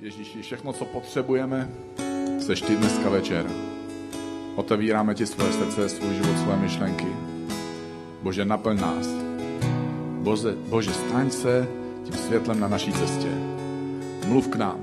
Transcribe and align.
Ježíši, 0.00 0.42
všechno, 0.42 0.72
co 0.72 0.84
potřebujeme, 0.84 1.70
seš 2.40 2.60
ty 2.60 2.76
dneska 2.76 3.10
večer. 3.10 3.50
Otevíráme 4.56 5.14
ti 5.14 5.26
svoje 5.26 5.52
srdce, 5.52 5.88
svůj 5.88 6.14
život, 6.14 6.38
své 6.38 6.56
myšlenky. 6.56 7.06
Bože, 8.22 8.44
naplň 8.44 8.80
nás. 8.80 9.06
Bože, 10.22 10.56
Bože, 10.68 10.92
staň 10.92 11.30
se 11.30 11.68
tím 12.04 12.14
světlem 12.14 12.60
na 12.60 12.68
naší 12.68 12.92
cestě. 12.92 13.28
Mluv 14.26 14.48
k 14.48 14.56
nám. 14.56 14.80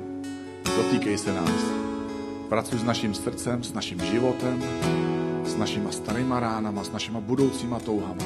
Dotýkej 0.77 1.17
se 1.17 1.33
nás. 1.33 1.65
Pracuj 2.49 2.79
s 2.79 2.83
naším 2.83 3.13
srdcem, 3.13 3.63
s 3.63 3.73
naším 3.73 3.99
životem, 3.99 4.63
s 5.45 5.55
našima 5.55 5.91
starýma 5.91 6.39
ránama, 6.39 6.83
s 6.83 6.91
našima 6.91 7.19
budoucíma 7.19 7.79
touhama. 7.79 8.25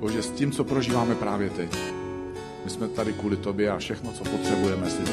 Bože, 0.00 0.22
s 0.22 0.30
tím, 0.30 0.52
co 0.52 0.64
prožíváme 0.64 1.14
právě 1.14 1.50
teď. 1.50 1.97
My 2.64 2.70
jsme 2.70 2.88
tady 2.88 3.12
kvůli 3.12 3.36
tobě 3.36 3.70
a 3.70 3.78
všechno, 3.78 4.12
co 4.12 4.24
potřebujeme, 4.24 4.90
si 4.90 5.02
ty. 5.02 5.12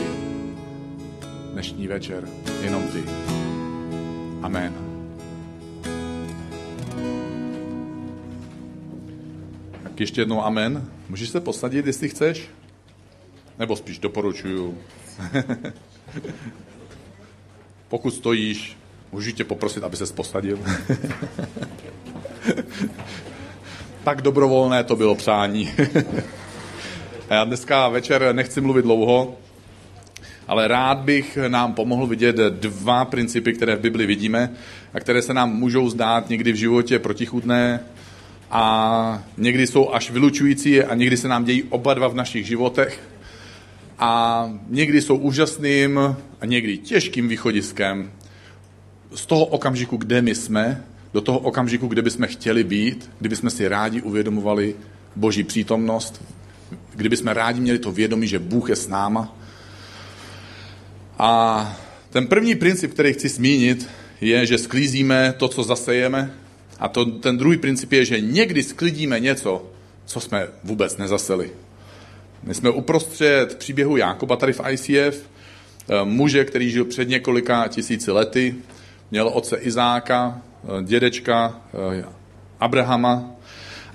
Dnešní 1.52 1.88
večer, 1.88 2.28
jenom 2.62 2.88
ty. 2.88 3.04
Amen. 4.42 4.74
Tak 9.84 10.00
ještě 10.00 10.22
jednou 10.22 10.44
amen. 10.44 10.92
Můžeš 11.10 11.30
se 11.30 11.40
posadit, 11.40 11.86
jestli 11.86 12.10
chceš? 12.10 12.50
Nebo 13.60 13.76
spíš 13.76 14.00
doporučuju. 14.00 14.78
Pokud 17.88 18.12
stojíš, 18.12 18.78
můžu 19.12 19.32
tě 19.32 19.44
poprosit, 19.44 19.84
aby 19.84 19.98
se 19.98 20.14
posadil. 20.14 20.60
tak 24.04 24.22
dobrovolné 24.22 24.84
to 24.84 24.96
bylo 24.96 25.16
přání. 25.16 25.74
Já 27.30 27.44
dneska 27.44 27.90
večer 27.90 28.30
nechci 28.32 28.62
mluvit 28.62 28.82
dlouho, 28.82 29.38
ale 30.48 30.68
rád 30.68 30.98
bych 30.98 31.38
nám 31.48 31.74
pomohl 31.74 32.08
vidět 32.08 32.36
dva 32.36 33.06
principy, 33.06 33.54
které 33.54 33.76
v 33.76 33.80
Bibli 33.80 34.06
vidíme 34.06 34.52
a 34.94 35.00
které 35.00 35.22
se 35.22 35.34
nám 35.34 35.54
můžou 35.54 35.90
zdát 35.90 36.30
někdy 36.30 36.52
v 36.52 36.56
životě 36.56 37.00
protichudné 37.00 37.80
a 38.52 39.24
někdy 39.38 39.68
jsou 39.68 39.94
až 39.94 40.12
vylučující 40.12 40.84
a 40.84 40.96
někdy 40.96 41.18
se 41.18 41.28
nám 41.28 41.46
dějí 41.46 41.64
oba 41.64 41.94
dva 41.94 42.08
v 42.08 42.16
našich 42.16 42.48
životech 42.48 43.00
a 44.00 44.50
někdy 44.68 45.02
jsou 45.02 45.18
úžasným 45.18 46.00
a 46.42 46.46
někdy 46.46 46.78
těžkým 46.78 47.28
východiskem. 47.28 48.12
Z 49.16 49.26
toho 49.26 49.46
okamžiku, 49.46 49.98
kde 49.98 50.22
my 50.22 50.36
jsme, 50.36 50.84
do 51.14 51.22
toho 51.22 51.40
okamžiku, 51.40 51.88
kde 51.88 52.02
bychom 52.02 52.28
chtěli 52.28 52.64
být, 52.64 53.12
kdyby 53.20 53.36
jsme 53.36 53.50
si 53.50 53.68
rádi 53.68 54.02
uvědomovali 54.02 54.76
Boží 55.16 55.44
přítomnost, 55.44 56.22
kdyby 56.96 57.18
jsme 57.18 57.34
rádi 57.34 57.62
měli 57.62 57.80
to 57.80 57.92
vědomí, 57.92 58.28
že 58.28 58.40
Bůh 58.40 58.70
je 58.70 58.76
s 58.76 58.88
náma. 58.88 59.36
A 61.20 61.78
ten 62.10 62.28
první 62.28 62.56
princip, 62.56 62.94
který 62.94 63.14
chci 63.14 63.30
zmínit, 63.30 63.90
je, 64.22 64.46
že 64.46 64.58
sklízíme 64.58 65.34
to, 65.38 65.48
co 65.48 65.64
zasejeme. 65.64 66.34
A 66.80 66.88
to, 66.88 67.06
ten 67.06 67.38
druhý 67.38 67.58
princip 67.58 67.92
je, 67.92 68.06
že 68.06 68.22
někdy 68.22 68.64
sklidíme 68.64 69.20
něco, 69.20 69.66
co 70.06 70.20
jsme 70.20 70.48
vůbec 70.64 70.98
nezaseli. 70.98 71.52
My 72.44 72.54
jsme 72.54 72.70
uprostřed 72.70 73.56
příběhu 73.58 73.98
Jákoba 73.98 74.36
tady 74.36 74.54
v 74.54 74.62
ICF, 74.70 74.90
eh, 74.90 76.04
muže, 76.04 76.46
který 76.46 76.72
žil 76.72 76.86
před 76.86 77.10
několika 77.10 77.68
tisíci 77.68 78.12
lety, 78.12 78.56
měl 79.12 79.28
otce 79.28 79.58
Izáka, 79.58 80.42
eh, 80.64 80.84
dědečka 80.84 81.62
eh, 82.00 82.06
Abrahama 82.60 83.36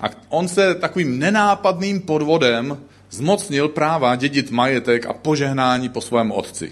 a 0.01 0.09
on 0.29 0.47
se 0.47 0.75
takovým 0.75 1.19
nenápadným 1.19 2.01
podvodem 2.01 2.77
zmocnil 3.11 3.69
práva 3.69 4.15
dědit 4.15 4.51
majetek 4.51 5.05
a 5.05 5.13
požehnání 5.13 5.89
po 5.89 6.01
svém 6.01 6.31
otci. 6.31 6.71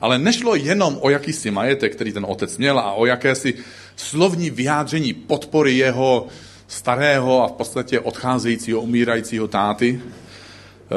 Ale 0.00 0.18
nešlo 0.18 0.54
jenom 0.54 0.98
o 1.00 1.10
jakýsi 1.10 1.50
majetek, 1.50 1.94
který 1.94 2.12
ten 2.12 2.26
otec 2.28 2.58
měl 2.58 2.78
a 2.78 2.92
o 2.92 3.06
jakési 3.06 3.54
slovní 3.96 4.50
vyjádření 4.50 5.12
podpory 5.12 5.76
jeho 5.76 6.26
starého 6.68 7.44
a 7.44 7.48
v 7.48 7.52
podstatě 7.52 8.00
odcházejícího, 8.00 8.80
umírajícího 8.80 9.48
táty. 9.48 10.00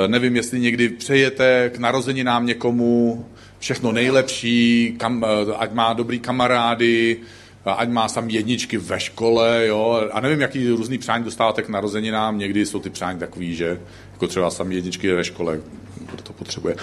E, 0.04 0.08
nevím, 0.08 0.36
jestli 0.36 0.60
někdy 0.60 0.90
přejete 0.90 1.72
k 1.74 1.78
narozeninám 1.78 2.46
někomu 2.46 3.26
všechno 3.60 3.92
nejlepší, 3.92 4.96
kam, 5.00 5.24
e, 5.24 5.54
ať 5.58 5.72
má 5.72 5.94
dobrý 5.94 6.20
kamarády, 6.20 7.18
ať 7.74 7.90
má 7.90 8.08
sam 8.08 8.30
jedničky 8.30 8.78
ve 8.78 9.00
škole, 9.00 9.68
jo, 9.68 10.10
a 10.12 10.20
nevím, 10.20 10.42
jaký 10.42 10.70
různý 10.70 10.98
přání 10.98 11.24
dostáváte 11.24 11.62
k 11.62 11.70
narozeninám, 11.70 12.38
někdy 12.38 12.66
jsou 12.66 12.80
ty 12.80 12.90
přání 12.90 13.20
takový, 13.20 13.56
že 13.56 13.80
jako 14.14 14.28
třeba 14.28 14.50
sam 14.52 14.72
jedničky 14.72 15.14
ve 15.14 15.24
škole, 15.24 15.60
kdo 16.12 16.24
to 16.24 16.34
potřebuje. 16.34 16.76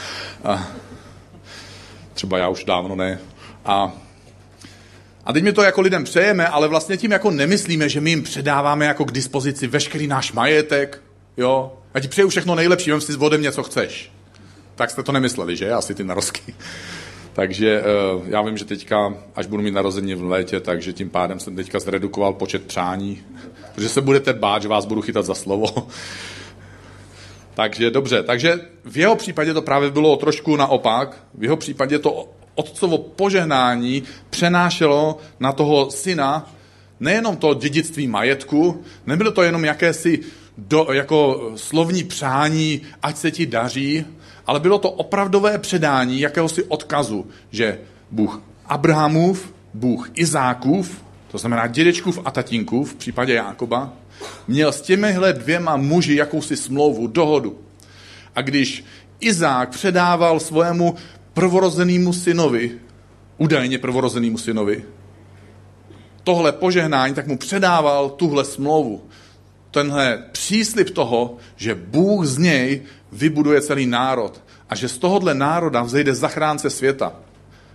A 0.44 0.68
třeba 2.14 2.38
já 2.38 2.48
už 2.48 2.64
dávno 2.64 2.96
ne. 2.96 3.18
A, 3.64 3.92
a 5.24 5.32
teď 5.32 5.44
mi 5.44 5.52
to 5.52 5.62
jako 5.62 5.80
lidem 5.80 6.04
přejeme, 6.04 6.48
ale 6.48 6.68
vlastně 6.68 6.96
tím 6.96 7.10
jako 7.10 7.30
nemyslíme, 7.30 7.88
že 7.88 8.00
my 8.00 8.10
jim 8.10 8.22
předáváme 8.22 8.86
jako 8.86 9.04
k 9.04 9.12
dispozici 9.12 9.66
veškerý 9.66 10.06
náš 10.06 10.32
majetek, 10.32 11.02
jo, 11.36 11.72
já 11.94 12.00
ti 12.00 12.08
přeju 12.08 12.28
všechno 12.28 12.54
nejlepší, 12.54 12.90
vem 12.90 13.00
si 13.00 13.16
ode 13.16 13.38
mě, 13.38 13.52
co 13.52 13.62
chceš. 13.62 14.12
Tak 14.74 14.90
jste 14.90 15.02
to 15.02 15.12
nemysleli, 15.12 15.56
že? 15.56 15.72
Asi 15.72 15.94
ty 15.94 16.04
narozky. 16.04 16.54
Takže 17.34 17.82
uh, 17.82 18.28
já 18.28 18.42
vím, 18.42 18.56
že 18.58 18.64
teďka, 18.64 19.14
až 19.34 19.46
budu 19.46 19.62
mít 19.62 19.74
narození 19.74 20.14
v 20.14 20.24
létě, 20.24 20.60
takže 20.60 20.92
tím 20.92 21.10
pádem 21.10 21.40
jsem 21.40 21.56
teďka 21.56 21.80
zredukoval 21.80 22.32
počet 22.32 22.64
přání, 22.64 23.22
protože 23.74 23.88
se 23.88 24.00
budete 24.00 24.32
bát, 24.32 24.62
že 24.62 24.68
vás 24.68 24.86
budu 24.86 25.02
chytat 25.02 25.24
za 25.24 25.34
slovo. 25.34 25.66
takže 27.54 27.90
dobře, 27.90 28.22
takže 28.22 28.60
v 28.84 28.96
jeho 28.96 29.16
případě 29.16 29.54
to 29.54 29.62
právě 29.62 29.90
bylo 29.90 30.16
trošku 30.16 30.56
naopak. 30.56 31.24
V 31.34 31.42
jeho 31.42 31.56
případě 31.56 31.98
to 31.98 32.28
otcovo 32.54 32.98
požehnání 32.98 34.02
přenášelo 34.30 35.18
na 35.40 35.52
toho 35.52 35.90
syna 35.90 36.54
nejenom 37.00 37.36
to 37.36 37.54
dědictví 37.54 38.08
majetku, 38.08 38.84
nebylo 39.06 39.30
to 39.30 39.42
jenom 39.42 39.64
jakési 39.64 40.20
do, 40.58 40.86
jako 40.92 41.50
slovní 41.56 42.04
přání, 42.04 42.80
ať 43.02 43.16
se 43.16 43.30
ti 43.30 43.46
daří, 43.46 44.04
ale 44.46 44.60
bylo 44.60 44.78
to 44.78 44.90
opravdové 44.90 45.58
předání 45.58 46.20
jakéhosi 46.20 46.64
odkazu, 46.64 47.26
že 47.50 47.78
Bůh 48.10 48.42
Abrahamův, 48.66 49.54
Bůh 49.74 50.10
Izákův, 50.14 51.04
to 51.30 51.38
znamená 51.38 51.66
dědečkův 51.66 52.18
a 52.24 52.30
tatínkův 52.30 52.92
v 52.92 52.94
případě 52.94 53.34
Jákoba, 53.34 53.92
měl 54.48 54.72
s 54.72 54.80
těmihle 54.80 55.32
dvěma 55.32 55.76
muži 55.76 56.14
jakousi 56.14 56.56
smlouvu, 56.56 57.06
dohodu. 57.06 57.58
A 58.34 58.42
když 58.42 58.84
Izák 59.20 59.70
předával 59.70 60.40
svému 60.40 60.94
prvorozenému 61.34 62.12
synovi, 62.12 62.70
údajně 63.38 63.78
prvorozenému 63.78 64.38
synovi, 64.38 64.84
tohle 66.24 66.52
požehnání, 66.52 67.14
tak 67.14 67.26
mu 67.26 67.38
předával 67.38 68.10
tuhle 68.10 68.44
smlouvu. 68.44 69.02
Tenhle 69.70 70.24
příslip 70.32 70.90
toho, 70.90 71.36
že 71.56 71.74
Bůh 71.74 72.26
z 72.26 72.38
něj 72.38 72.82
vybuduje 73.14 73.60
celý 73.60 73.86
národ 73.86 74.42
a 74.68 74.74
že 74.74 74.88
z 74.88 74.98
tohohle 74.98 75.34
národa 75.34 75.82
vzejde 75.82 76.14
zachránce 76.14 76.70
světa. 76.70 77.12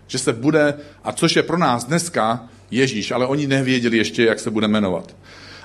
Že 0.07 0.17
se 0.17 0.33
bude, 0.33 0.73
a 1.03 1.11
což 1.11 1.35
je 1.35 1.43
pro 1.43 1.57
nás 1.57 1.83
dneska 1.83 2.49
Ježíš, 2.71 3.11
ale 3.11 3.27
oni 3.27 3.47
nevěděli 3.47 3.97
ještě, 3.97 4.25
jak 4.25 4.39
se 4.39 4.51
bude 4.51 4.67
jmenovat. 4.67 5.15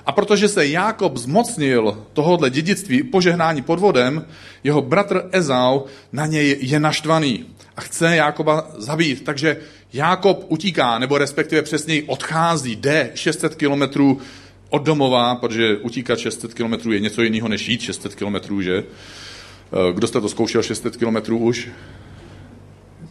A 0.05 0.11
protože 0.11 0.47
se 0.47 0.67
Jákob 0.67 1.17
zmocnil 1.17 2.05
tohohle 2.13 2.49
dědictví 2.49 3.03
požehnání 3.03 3.61
podvodem, 3.61 4.25
jeho 4.63 4.81
bratr 4.81 5.29
Ezau 5.31 5.81
na 6.11 6.25
něj 6.25 6.57
je 6.61 6.79
naštvaný 6.79 7.45
a 7.75 7.81
chce 7.81 8.15
Jákoba 8.15 8.67
zabít. 8.77 9.23
Takže 9.23 9.57
Jákob 9.93 10.45
utíká, 10.47 10.99
nebo 10.99 11.17
respektive 11.17 11.61
přesněji 11.61 12.03
odchází, 12.03 12.75
jde 12.75 13.11
600 13.15 13.55
kilometrů 13.55 14.21
od 14.69 14.83
domova, 14.83 15.35
protože 15.35 15.77
utíkat 15.77 16.19
600 16.19 16.53
kilometrů 16.53 16.91
je 16.91 16.99
něco 16.99 17.21
jiného 17.21 17.47
než 17.47 17.69
jít 17.69 17.81
600 17.81 18.15
kilometrů, 18.15 18.61
že? 18.61 18.83
Eh, 19.75 19.93
kdo 19.93 20.07
jste 20.07 20.21
to 20.21 20.29
zkoušel 20.29 20.63
600 20.63 20.97
kilometrů 20.97 21.37
už? 21.37 21.69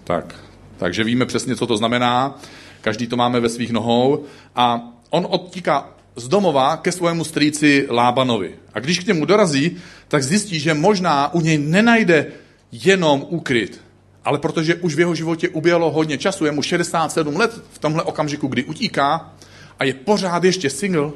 Tak, 0.05 0.35
takže 0.77 1.05
víme 1.05 1.27
přesně, 1.27 1.57
co 1.57 1.67
to 1.67 1.77
znamená. 1.77 2.41
Každý 2.81 3.07
to 3.07 3.17
máme 3.17 3.41
ve 3.41 3.49
svých 3.49 3.73
nohou. 3.73 4.25
A 4.57 4.93
on 5.11 5.27
odtíká 5.31 5.91
z 6.17 6.29
domova 6.29 6.77
ke 6.77 6.93
svému 6.93 7.25
strýci 7.25 7.87
Lábanovi. 7.91 8.55
A 8.75 8.81
když 8.81 8.99
k 8.99 9.07
němu 9.07 9.25
dorazí, 9.25 9.77
tak 10.09 10.23
zjistí, 10.23 10.61
že 10.61 10.75
možná 10.75 11.35
u 11.35 11.41
něj 11.41 11.59
nenajde 11.59 12.27
jenom 12.73 13.27
úkryt, 13.29 13.81
ale 14.25 14.39
protože 14.39 14.75
už 14.75 14.95
v 14.95 15.01
jeho 15.01 15.15
životě 15.15 15.49
uběhlo 15.49 15.91
hodně 15.91 16.19
času, 16.19 16.45
je 16.45 16.53
mu 16.53 16.63
67 16.63 17.37
let 17.37 17.63
v 17.73 17.79
tomhle 17.79 18.03
okamžiku, 18.03 18.47
kdy 18.47 18.65
utíká 18.65 19.33
a 19.79 19.85
je 19.85 19.95
pořád 19.95 20.45
ještě 20.45 20.71
single, 20.71 21.13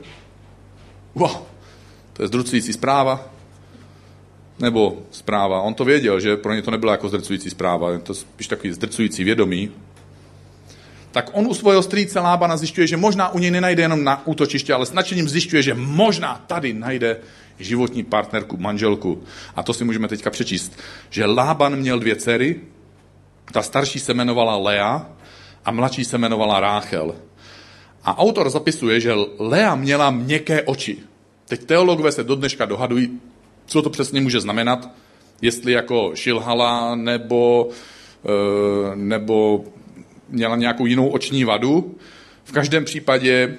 wow, 1.15 1.37
to 2.12 2.23
je 2.23 2.29
zdrucující 2.29 2.73
zpráva, 2.73 3.38
nebo 4.58 5.02
zpráva. 5.10 5.60
On 5.60 5.75
to 5.75 5.84
věděl, 5.84 6.20
že 6.20 6.37
pro 6.37 6.55
ně 6.55 6.62
to 6.62 6.70
nebyla 6.70 6.93
jako 6.93 7.08
zdrcující 7.08 7.50
zpráva, 7.50 7.90
je 7.90 7.99
to 7.99 8.14
spíš 8.14 8.46
takový 8.46 8.72
zdrcující 8.72 9.25
vědomí. 9.25 9.70
Tak 11.10 11.31
on 11.32 11.46
u 11.46 11.55
svého 11.55 11.82
strýce 11.82 12.20
Lábana 12.20 12.56
zjišťuje, 12.56 12.87
že 12.87 12.96
možná 12.96 13.28
u 13.28 13.38
něj 13.38 13.50
nenajde 13.50 13.82
jenom 13.82 14.05
na 14.05 14.26
útočiště, 14.26 14.75
ale 14.75 14.87
s 14.87 14.93
nadšením 14.93 15.28
zjišťuje, 15.28 15.62
že 15.62 15.75
možná 15.75 16.44
tady 16.46 16.72
najde 16.72 17.16
životní 17.58 18.02
partnerku, 18.05 18.56
manželku. 18.56 19.22
A 19.56 19.62
to 19.62 19.75
si 19.75 19.84
můžeme 19.84 20.08
teďka 20.08 20.31
přečíst, 20.31 20.78
že 21.10 21.26
Lában 21.26 21.76
měl 21.76 21.99
dvě 21.99 22.16
dcery, 22.16 22.60
Ta 23.52 23.62
starší 23.62 23.99
se 23.99 24.12
jmenovala 24.12 24.56
Lea 24.56 25.06
a 25.64 25.70
mladší 25.70 26.05
se 26.05 26.16
jmenovala 26.16 26.60
Ráchel. 26.60 27.14
A 28.05 28.19
autor 28.19 28.50
zapisuje, 28.50 29.00
že 29.00 29.14
Lea 29.38 29.75
měla 29.75 30.10
měkké 30.10 30.62
oči. 30.62 30.99
Teď 31.49 31.64
teologové 31.64 32.12
se 32.12 32.25
do 32.25 32.37
dneška 32.37 32.64
dohadují, 32.64 33.20
co 33.69 33.82
to 33.82 33.91
přesně 33.91 34.20
může 34.20 34.41
znamenat, 34.41 34.88
jestli 35.43 35.73
jako 35.73 36.11
šilhala 36.15 36.94
nebo, 36.94 37.69
e, 38.25 38.97
nebo 38.97 39.65
měla 40.29 40.56
nějakou 40.56 40.87
jinou 40.87 41.09
oční 41.09 41.44
vadu. 41.44 41.94
V 42.44 42.53
každém 42.53 42.85
případě 42.85 43.56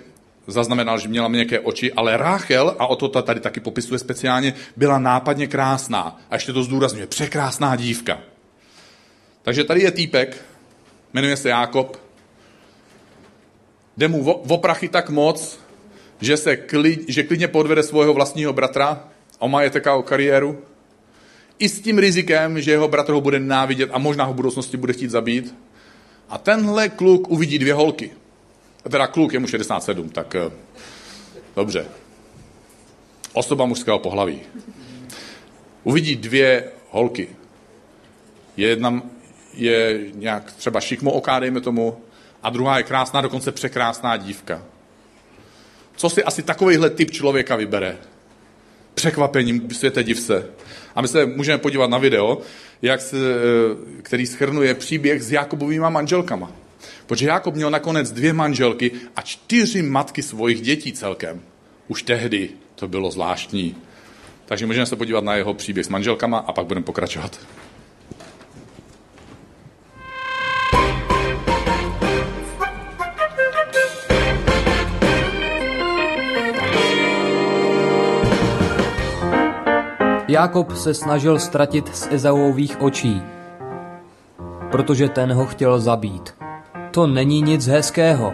zaznamenal, 0.47 0.99
že 0.99 1.07
měla 1.07 1.27
měkké 1.27 1.59
oči, 1.59 1.93
ale 1.93 2.17
Ráchel, 2.17 2.75
a 2.79 2.87
o 2.87 2.95
to 2.95 3.21
tady 3.21 3.39
taky 3.39 3.59
popisuje 3.59 3.99
speciálně, 3.99 4.53
byla 4.75 4.99
nápadně 4.99 5.47
krásná. 5.47 6.21
A 6.29 6.35
ještě 6.35 6.53
to 6.53 6.63
zdůrazňuje, 6.63 7.07
překrásná 7.07 7.75
dívka. 7.75 8.19
Takže 9.41 9.63
tady 9.63 9.81
je 9.81 9.91
týpek, 9.91 10.45
jmenuje 11.13 11.37
se 11.37 11.49
Jákob, 11.49 11.97
jde 13.97 14.07
mu 14.07 14.23
v 14.23 14.51
oprachy 14.53 14.89
tak 14.89 15.09
moc, 15.09 15.59
že, 16.21 16.37
se 16.37 16.57
klid, 16.57 17.05
že 17.07 17.23
klidně 17.23 17.47
podvede 17.47 17.83
svého 17.83 18.13
vlastního 18.13 18.53
bratra 18.53 19.03
o 19.39 19.47
majetek 19.47 19.87
a 19.87 19.95
o 19.95 20.03
kariéru, 20.03 20.63
i 21.59 21.69
s 21.69 21.81
tím 21.81 21.97
rizikem, 21.97 22.61
že 22.61 22.71
jeho 22.71 22.87
bratr 22.87 23.13
ho 23.13 23.21
bude 23.21 23.39
návidět 23.39 23.89
a 23.93 23.97
možná 23.97 24.23
ho 24.23 24.33
v 24.33 24.35
budoucnosti 24.35 24.77
bude 24.77 24.93
chtít 24.93 25.11
zabít. 25.11 25.55
A 26.29 26.37
tenhle 26.37 26.89
kluk 26.89 27.29
uvidí 27.29 27.59
dvě 27.59 27.73
holky. 27.73 28.11
Teda 28.89 29.07
kluk 29.07 29.33
je 29.33 29.39
mu 29.39 29.47
67, 29.47 30.09
tak 30.09 30.35
eh, 30.35 30.51
dobře. 31.55 31.85
Osoba 33.33 33.65
mužského 33.65 33.99
pohlaví. 33.99 34.41
Uvidí 35.83 36.15
dvě 36.15 36.71
holky. 36.89 37.29
Jedna 38.57 39.01
je 39.53 39.99
nějak 40.13 40.51
třeba 40.51 40.79
šikmo 40.79 41.11
oká, 41.11 41.39
dejme 41.39 41.61
tomu, 41.61 41.97
a 42.43 42.49
druhá 42.49 42.77
je 42.77 42.83
krásná, 42.83 43.21
dokonce 43.21 43.51
překrásná 43.51 44.17
dívka. 44.17 44.63
Co 45.95 46.09
si 46.09 46.23
asi 46.23 46.43
takovýhle 46.43 46.89
typ 46.89 47.11
člověka 47.11 47.55
vybere? 47.55 47.97
Překvapením 48.93 49.71
světe 49.71 50.03
divse. 50.03 50.45
A 50.95 51.01
my 51.01 51.07
se 51.07 51.25
můžeme 51.25 51.57
podívat 51.57 51.89
na 51.89 51.97
video, 51.97 52.41
jak 52.81 53.01
se, 53.01 53.17
eh, 53.17 54.01
který 54.01 54.25
schrnuje 54.25 54.73
příběh 54.73 55.23
s 55.23 55.31
Jakobovými 55.31 55.85
manželkama. 55.89 56.51
Protože 57.05 57.27
Jakob 57.27 57.55
měl 57.55 57.69
nakonec 57.69 58.11
dvě 58.11 58.33
manželky 58.33 58.91
a 59.15 59.21
čtyři 59.21 59.81
matky 59.81 60.21
svojich 60.21 60.61
dětí 60.61 60.93
celkem. 60.93 61.41
Už 61.87 62.03
tehdy 62.03 62.49
to 62.75 62.87
bylo 62.87 63.11
zvláštní. 63.11 63.75
Takže 64.45 64.65
můžeme 64.65 64.85
se 64.85 64.95
podívat 64.95 65.23
na 65.23 65.35
jeho 65.35 65.53
příběh 65.53 65.85
s 65.85 65.89
manželkama 65.89 66.37
a 66.37 66.53
pak 66.53 66.65
budeme 66.65 66.85
pokračovat. 66.85 67.39
Jákob 80.29 80.75
se 80.75 80.93
snažil 80.93 81.39
ztratit 81.39 81.95
z 81.95 82.07
Ezauvých 82.11 82.81
očí, 82.81 83.21
protože 84.71 85.09
ten 85.09 85.33
ho 85.33 85.45
chtěl 85.45 85.79
zabít. 85.79 86.35
To 86.91 87.07
není 87.07 87.41
nic 87.41 87.67
hezkého. 87.67 88.33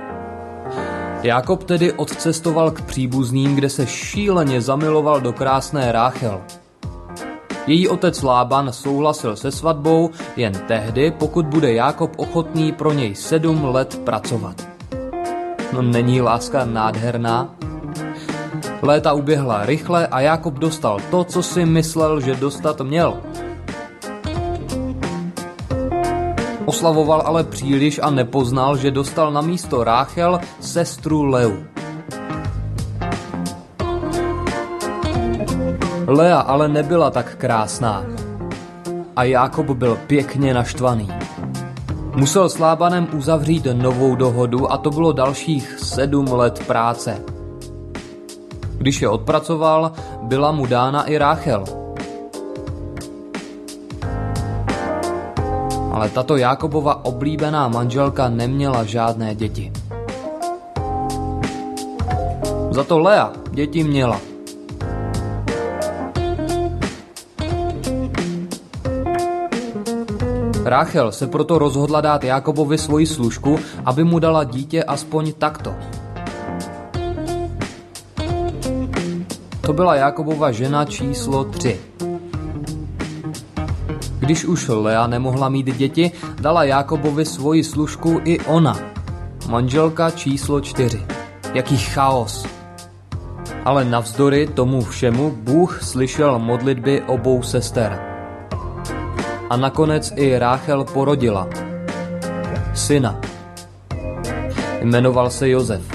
Jákob 1.22 1.64
tedy 1.64 1.94
odcestoval 1.94 2.72
k 2.72 2.82
příbuzným, 2.82 3.56
kde 3.56 3.70
se 3.70 3.88
šíleně 3.88 4.62
zamiloval 4.62 5.22
do 5.22 5.34
krásné 5.34 5.92
Ráchel. 5.92 6.42
Její 7.68 7.88
otec 7.88 8.22
Lában 8.22 8.74
souhlasil 8.74 9.36
se 9.36 9.52
svatbou 9.52 10.10
jen 10.36 10.54
tehdy, 10.68 11.12
pokud 11.12 11.46
bude 11.46 11.74
Jákob 11.74 12.12
ochotný 12.18 12.72
pro 12.72 12.94
něj 12.94 13.16
sedm 13.16 13.66
let 13.66 14.02
pracovat. 14.04 14.68
No 15.74 15.82
není 15.82 16.22
láska 16.22 16.66
nádherná? 16.66 17.56
Léta 18.86 19.14
uběhla 19.14 19.66
rychle 19.66 20.08
a 20.08 20.20
Jákob 20.20 20.54
dostal 20.54 21.00
to, 21.12 21.24
co 21.24 21.44
si 21.44 21.66
myslel, 21.66 22.20
že 22.20 22.36
dostat 22.36 22.82
měl. 22.82 23.18
Oslavoval 26.66 27.22
ale 27.26 27.44
příliš 27.44 28.00
a 28.04 28.10
nepoznal, 28.10 28.78
že 28.78 28.92
dostal 28.92 29.32
na 29.32 29.42
místo 29.42 29.84
Ráchel 29.84 30.40
sestru 30.60 31.24
Leu. 31.24 31.54
Lea 36.08 36.40
ale 36.40 36.68
nebyla 36.68 37.12
tak 37.12 37.36
krásná. 37.36 38.06
A 39.16 39.24
Jákob 39.24 39.66
byl 39.66 39.98
pěkně 40.08 40.54
naštvaný. 40.54 41.10
Musel 42.16 42.50
s 42.50 42.60
Lábanem 42.60 43.08
uzavřít 43.14 43.68
novou 43.74 44.16
dohodu 44.16 44.72
a 44.72 44.78
to 44.78 44.90
bylo 44.90 45.12
dalších 45.12 45.80
sedm 45.80 46.26
let 46.32 46.64
práce. 46.68 47.35
Když 48.86 49.02
je 49.02 49.10
odpracoval, 49.10 49.92
byla 50.22 50.52
mu 50.52 50.66
dána 50.66 51.04
i 51.04 51.18
Ráchel. 51.18 51.64
Ale 55.92 56.10
tato 56.10 56.38
Jákobova 56.38 57.06
oblíbená 57.06 57.68
manželka 57.68 58.30
neměla 58.30 58.84
žádné 58.84 59.36
děti. 59.36 59.72
Za 62.70 62.84
to 62.84 63.00
Lea 63.00 63.34
děti 63.52 63.84
měla. 63.84 64.22
Ráchel 70.66 71.12
se 71.12 71.28
proto 71.28 71.58
rozhodla 71.60 72.02
dát 72.02 72.24
Jakobovi 72.24 72.78
svoji 72.78 73.06
služku, 73.06 73.60
aby 73.86 74.04
mu 74.04 74.20
dala 74.20 74.44
dítě 74.44 74.84
aspoň 74.84 75.34
takto. 75.34 75.74
To 79.66 79.74
byla 79.74 79.96
Jakobova 79.96 80.52
žena 80.52 80.86
číslo 80.86 81.44
3. 81.44 81.80
Když 84.20 84.46
už 84.46 84.68
Lea 84.68 85.08
nemohla 85.08 85.50
mít 85.50 85.78
děti, 85.78 86.12
dala 86.42 86.64
Jakobovi 86.64 87.26
svoji 87.26 87.64
služku 87.64 88.22
i 88.24 88.40
ona. 88.40 88.80
Manželka 89.50 90.12
číslo 90.12 90.62
4. 90.62 91.02
Jaký 91.54 91.78
chaos. 91.78 92.46
Ale 93.66 93.86
navzdory 93.86 94.48
tomu 94.48 94.82
všemu 94.82 95.32
Bůh 95.32 95.84
slyšel 95.84 96.40
modlitby 96.40 97.02
obou 97.02 97.44
sester. 97.44 98.00
A 99.50 99.58
nakonec 99.58 100.14
i 100.16 100.40
Ráchel 100.40 100.84
porodila. 100.84 101.50
Syna. 102.74 103.22
Jmenoval 104.82 105.30
se 105.30 105.50
Josef. 105.50 105.95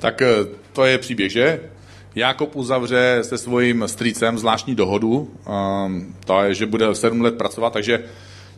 Tak 0.00 0.22
eh, 0.22 0.28
to 0.72 0.84
je 0.84 0.98
příběh, 0.98 1.32
že? 1.32 1.60
Jakob 2.14 2.56
uzavře 2.56 3.18
se 3.22 3.38
svým 3.38 3.84
strýcem 3.86 4.38
zvláštní 4.38 4.74
dohodu, 4.74 5.30
um, 5.86 6.14
to 6.24 6.42
je, 6.42 6.54
že 6.54 6.66
bude 6.66 6.94
7 6.94 7.20
let 7.20 7.38
pracovat, 7.38 7.72
takže 7.72 8.04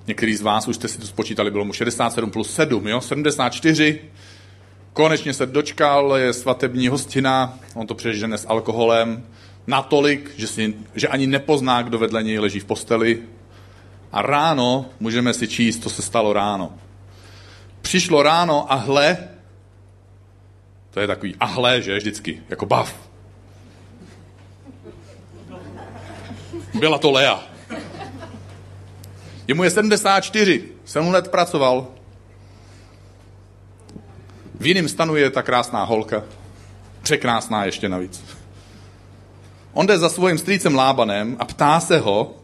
některý 0.07 0.37
z 0.37 0.43
vás 0.43 0.69
už 0.69 0.77
jste 0.77 0.89
si 0.89 0.99
to 0.99 1.07
spočítali, 1.07 1.51
bylo 1.51 1.65
mu 1.65 1.73
67 1.73 2.31
plus 2.31 2.55
7, 2.55 2.89
jo? 2.89 3.01
74. 3.01 4.01
Konečně 4.93 5.35
se 5.35 5.47
dočkal, 5.47 6.17
je 6.17 6.33
svatební 6.33 6.89
hostina, 6.89 7.59
on 7.75 7.87
to 7.87 7.95
přežene 7.95 8.39
s 8.39 8.49
alkoholem, 8.49 9.25
natolik, 9.67 10.31
že, 10.37 10.47
si, 10.47 10.75
že 10.95 11.09
ani 11.09 11.27
nepozná, 11.27 11.83
kdo 11.83 11.99
vedle 11.99 12.23
něj 12.23 12.39
leží 12.39 12.61
v 12.61 12.65
posteli. 12.65 13.23
A 14.13 14.23
ráno 14.23 14.87
můžeme 15.01 15.35
si 15.35 15.49
číst, 15.49 15.83
co 15.83 15.91
se 15.91 16.03
stalo 16.03 16.33
ráno. 16.33 16.73
Přišlo 17.83 18.23
ráno 18.23 18.73
a 18.73 18.75
hle, 18.75 19.19
to 20.93 21.01
je 21.01 21.07
takový 21.07 21.37
ahle, 21.41 21.83
že 21.83 21.97
vždycky, 21.97 22.43
jako 22.49 22.67
bav. 22.67 22.95
Byla 26.75 26.99
to 26.99 27.11
Lea. 27.11 27.43
Jemu 29.49 29.65
je 29.65 29.71
74, 29.71 30.69
7 30.85 31.13
let 31.13 31.29
pracoval. 31.29 31.87
V 34.55 34.67
jiném 34.67 34.89
stanu 34.89 35.17
je 35.17 35.31
ta 35.31 35.43
krásná 35.43 35.85
holka. 35.85 36.25
Překrásná 37.03 37.65
ještě 37.65 37.89
navíc. 37.89 38.25
On 39.73 39.87
jde 39.87 39.99
za 39.99 40.09
svým 40.09 40.39
strýcem 40.39 40.75
Lábanem 40.75 41.37
a 41.39 41.45
ptá 41.45 41.81
se 41.81 41.99
ho, 41.99 42.35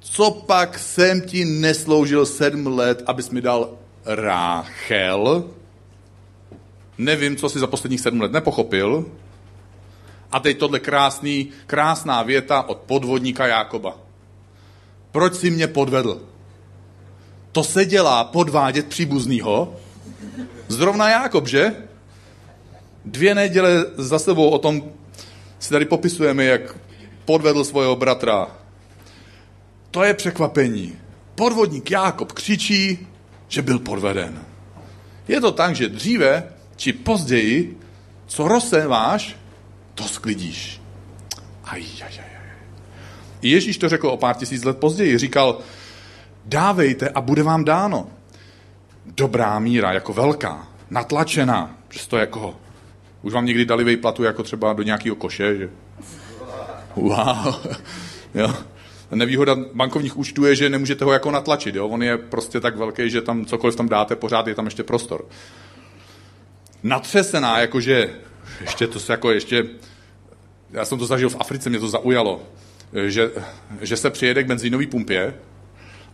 co 0.00 0.30
pak 0.30 0.78
jsem 0.78 1.20
ti 1.20 1.44
nesloužil 1.44 2.26
sedm 2.26 2.66
let, 2.66 3.02
abys 3.06 3.30
mi 3.30 3.40
dal 3.40 3.70
Ráchel, 4.06 5.44
nevím, 6.98 7.36
co 7.36 7.48
si 7.48 7.58
za 7.58 7.66
posledních 7.66 8.00
sedm 8.00 8.20
let 8.20 8.32
nepochopil. 8.32 9.06
A 10.32 10.40
teď 10.40 10.58
tohle 10.58 10.80
krásný, 10.80 11.48
krásná 11.66 12.22
věta 12.22 12.68
od 12.68 12.78
podvodníka 12.78 13.46
Jákoba. 13.46 13.98
Proč 15.12 15.34
si 15.34 15.50
mě 15.50 15.66
podvedl? 15.66 16.22
To 17.52 17.64
se 17.64 17.84
dělá 17.84 18.24
podvádět 18.24 18.86
příbuznýho. 18.86 19.76
Zrovna 20.68 21.10
Jákob, 21.10 21.48
že? 21.48 21.74
Dvě 23.04 23.34
neděle 23.34 23.84
za 23.96 24.18
sebou 24.18 24.50
o 24.50 24.58
tom 24.58 24.82
si 25.58 25.70
tady 25.70 25.84
popisujeme, 25.84 26.44
jak 26.44 26.78
podvedl 27.24 27.64
svého 27.64 27.96
bratra. 27.96 28.46
to 29.90 30.04
je 30.04 30.14
překvapení. 30.14 30.98
Podvodník 31.34 31.90
Jákob 31.90 32.32
křičí, 32.32 33.06
že 33.48 33.62
byl 33.62 33.78
podveden. 33.78 34.44
Je 35.28 35.40
to 35.40 35.52
tak, 35.52 35.76
že 35.76 35.88
dříve 35.88 36.53
či 36.84 36.92
později, 36.92 37.80
co 38.26 38.48
rozséváš, 38.48 39.36
to 39.94 40.04
sklidíš. 40.04 40.80
Aj, 41.64 41.80
aj, 41.80 42.12
aj. 42.20 42.28
Ježíš 43.42 43.78
to 43.78 43.88
řekl 43.88 44.08
o 44.08 44.16
pár 44.16 44.36
tisíc 44.36 44.64
let 44.64 44.78
později. 44.78 45.18
Říkal, 45.18 45.58
dávejte 46.44 47.08
a 47.08 47.20
bude 47.20 47.42
vám 47.42 47.64
dáno. 47.64 48.08
Dobrá 49.06 49.58
míra, 49.58 49.92
jako 49.92 50.12
velká, 50.12 50.68
natlačená, 50.90 51.76
že 51.90 52.08
to 52.08 52.16
jako, 52.16 52.56
už 53.22 53.32
vám 53.32 53.46
někdy 53.46 53.64
dali 53.64 53.84
vejplatu 53.84 54.22
jako 54.22 54.42
třeba 54.42 54.72
do 54.72 54.82
nějakého 54.82 55.16
koše, 55.16 55.56
že 55.56 55.70
wow, 56.96 57.54
jo. 58.34 58.54
Nevýhoda 59.10 59.56
bankovních 59.74 60.16
účtů 60.16 60.44
je, 60.44 60.56
že 60.56 60.68
nemůžete 60.68 61.04
ho 61.04 61.12
jako 61.12 61.30
natlačit, 61.30 61.74
jo. 61.74 61.88
On 61.88 62.02
je 62.02 62.18
prostě 62.18 62.60
tak 62.60 62.76
velký, 62.76 63.10
že 63.10 63.22
tam 63.22 63.46
cokoliv 63.46 63.76
tam 63.76 63.88
dáte, 63.88 64.16
pořád 64.16 64.46
je 64.46 64.54
tam 64.54 64.64
ještě 64.64 64.82
prostor. 64.82 65.24
Natřesená, 66.84 67.58
jakože, 67.58 68.10
ještě 68.60 68.86
to 68.86 69.00
se 69.00 69.12
jako 69.12 69.30
ještě, 69.30 69.64
já 70.70 70.84
jsem 70.84 70.98
to 70.98 71.06
zažil 71.06 71.30
v 71.30 71.36
Africe, 71.40 71.70
mě 71.70 71.78
to 71.78 71.88
zaujalo, 71.88 72.42
že, 73.06 73.30
že 73.80 73.96
se 73.96 74.10
přijede 74.10 74.42
k 74.42 74.46
benzínové 74.46 74.86
pumpě 74.86 75.34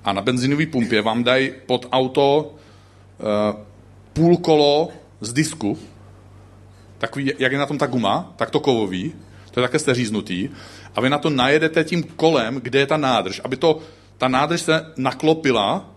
a 0.04 0.12
na 0.12 0.22
benzínové 0.22 0.66
pumpě 0.66 1.02
vám 1.02 1.24
dají 1.24 1.52
pod 1.66 1.86
auto 1.92 2.54
uh, 3.18 3.60
půl 4.12 4.36
kolo 4.36 4.88
z 5.20 5.32
disku, 5.32 5.78
takový, 6.98 7.32
jak 7.38 7.52
je 7.52 7.58
na 7.58 7.66
tom 7.66 7.78
ta 7.78 7.86
guma, 7.86 8.32
tak 8.36 8.50
to 8.50 8.60
kovový, 8.60 9.12
to 9.50 9.60
je 9.60 9.66
také 9.66 9.78
seříznutý, 9.78 10.48
a 10.94 11.00
vy 11.00 11.10
na 11.10 11.18
to 11.18 11.30
najedete 11.30 11.84
tím 11.84 12.02
kolem, 12.02 12.60
kde 12.60 12.78
je 12.78 12.86
ta 12.86 12.96
nádrž, 12.96 13.40
aby 13.44 13.56
to, 13.56 13.78
ta 14.18 14.28
nádrž 14.28 14.60
se 14.60 14.92
naklopila, 14.96 15.90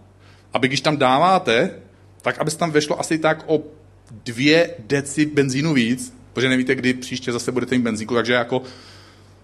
aby 0.53 0.67
když 0.67 0.81
tam 0.81 0.97
dáváte, 0.97 1.71
tak 2.21 2.39
aby 2.39 2.51
se 2.51 2.57
tam 2.57 2.71
vešlo 2.71 2.99
asi 2.99 3.17
tak 3.17 3.43
o 3.47 3.61
dvě 4.11 4.75
deci 4.79 5.25
benzínu 5.25 5.73
víc, 5.73 6.13
protože 6.33 6.49
nevíte, 6.49 6.75
kdy 6.75 6.93
příště 6.93 7.31
zase 7.31 7.51
budete 7.51 7.75
mít 7.75 7.83
benzínku, 7.83 8.15
takže 8.15 8.33
jako, 8.33 8.61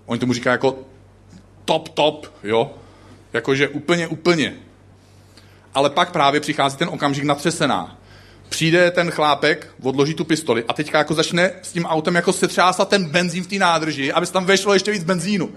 oni 0.05 0.19
tomu 0.19 0.33
říká 0.33 0.51
jako 0.51 0.79
top, 1.65 1.89
top, 1.89 2.33
jo, 2.43 2.71
jakože 3.33 3.67
úplně, 3.67 4.07
úplně. 4.07 4.53
Ale 5.73 5.89
pak 5.89 6.11
právě 6.11 6.41
přichází 6.41 6.77
ten 6.77 6.89
okamžik 6.89 7.23
natřesená. 7.23 7.99
Přijde 8.49 8.91
ten 8.91 9.11
chlápek, 9.11 9.67
odloží 9.81 10.13
tu 10.13 10.25
pistoli 10.25 10.63
a 10.67 10.73
teďka 10.73 10.97
jako 10.97 11.13
začne 11.13 11.51
s 11.61 11.71
tím 11.71 11.85
autem 11.85 12.15
jako 12.15 12.33
setřásat 12.33 12.89
ten 12.89 13.09
benzín 13.09 13.43
v 13.43 13.47
té 13.47 13.55
nádrži, 13.55 14.11
aby 14.11 14.25
se 14.25 14.33
tam 14.33 14.45
vešlo 14.45 14.73
ještě 14.73 14.91
víc 14.91 15.03
benzínu. 15.03 15.55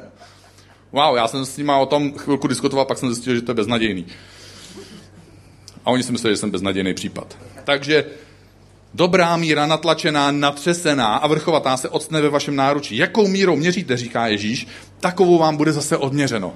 Wow, 0.92 1.16
já 1.16 1.28
jsem 1.28 1.44
s 1.44 1.56
nima 1.56 1.78
o 1.78 1.86
tom 1.86 2.12
chvilku 2.18 2.46
diskutoval, 2.46 2.84
pak 2.84 2.98
jsem 2.98 3.14
zjistil, 3.14 3.34
že 3.34 3.42
to 3.42 3.50
je 3.50 3.54
beznadějný. 3.54 4.06
A 5.84 5.90
oni 5.90 6.02
si 6.02 6.12
mysleli, 6.12 6.34
že 6.34 6.40
jsem 6.40 6.50
beznadějný 6.50 6.94
případ. 6.94 7.38
Takže 7.64 8.04
dobrá 8.94 9.36
míra, 9.36 9.66
natlačená, 9.66 10.30
natřesená 10.30 11.06
a 11.06 11.26
vrchovatá 11.26 11.76
se 11.76 11.88
odstne 11.88 12.20
ve 12.20 12.28
vašem 12.28 12.56
náručí. 12.56 12.96
Jakou 12.96 13.28
mírou 13.28 13.56
měříte, 13.56 13.96
říká 13.96 14.26
Ježíš, 14.26 14.66
takovou 15.00 15.38
vám 15.38 15.56
bude 15.56 15.72
zase 15.72 15.96
odměřeno. 15.96 16.54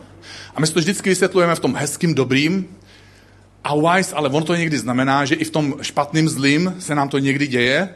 A 0.54 0.60
my 0.60 0.66
to 0.66 0.80
vždycky 0.80 1.08
vysvětlujeme 1.08 1.54
v 1.54 1.60
tom 1.60 1.74
hezkým, 1.74 2.14
dobrým, 2.14 2.68
a 3.64 3.74
wise, 3.74 4.16
ale 4.16 4.28
ono 4.28 4.44
to 4.44 4.54
někdy 4.54 4.78
znamená, 4.78 5.24
že 5.24 5.34
i 5.34 5.44
v 5.44 5.50
tom 5.50 5.74
špatným 5.82 6.28
zlým 6.28 6.74
se 6.78 6.94
nám 6.94 7.08
to 7.08 7.18
někdy 7.18 7.46
děje, 7.46 7.88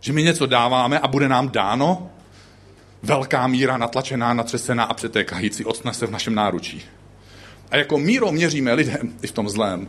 že 0.00 0.12
my 0.12 0.22
něco 0.22 0.46
dáváme 0.46 0.98
a 0.98 1.08
bude 1.08 1.28
nám 1.28 1.48
dáno, 1.48 2.10
velká 3.02 3.46
míra 3.46 3.76
natlačená, 3.76 4.34
natřesená 4.34 4.84
a 4.84 4.94
přetékající 4.94 5.64
odstne 5.64 5.94
se 5.94 6.06
v 6.06 6.10
našem 6.10 6.34
náručí. 6.34 6.82
A 7.70 7.76
jako 7.76 7.98
mírou 7.98 8.32
měříme 8.32 8.72
lidem 8.72 9.12
i 9.22 9.26
v 9.26 9.32
tom 9.32 9.48
zlém, 9.48 9.88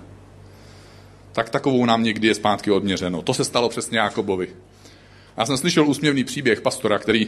tak 1.33 1.49
takovou 1.49 1.85
nám 1.85 2.03
někdy 2.03 2.27
je 2.27 2.35
zpátky 2.35 2.71
odměřeno. 2.71 3.21
To 3.21 3.33
se 3.33 3.43
stalo 3.43 3.69
přesně 3.69 3.99
Jakobovi. 3.99 4.47
Já 5.37 5.45
jsem 5.45 5.57
slyšel 5.57 5.89
úsměvný 5.89 6.23
příběh 6.23 6.61
pastora, 6.61 6.99
který 6.99 7.27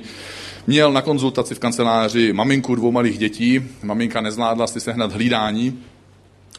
měl 0.68 0.92
na 0.92 1.02
konzultaci 1.02 1.56
v 1.56 1.60
kanceláři 1.60 2.34
maminku 2.34 2.76
dvou 2.76 2.92
malých 2.92 3.18
dětí. 3.18 3.62
Maminka 3.84 4.22
nezvládla 4.22 4.68
si 4.68 4.80
sehnat 4.80 5.12
hlídání 5.12 5.80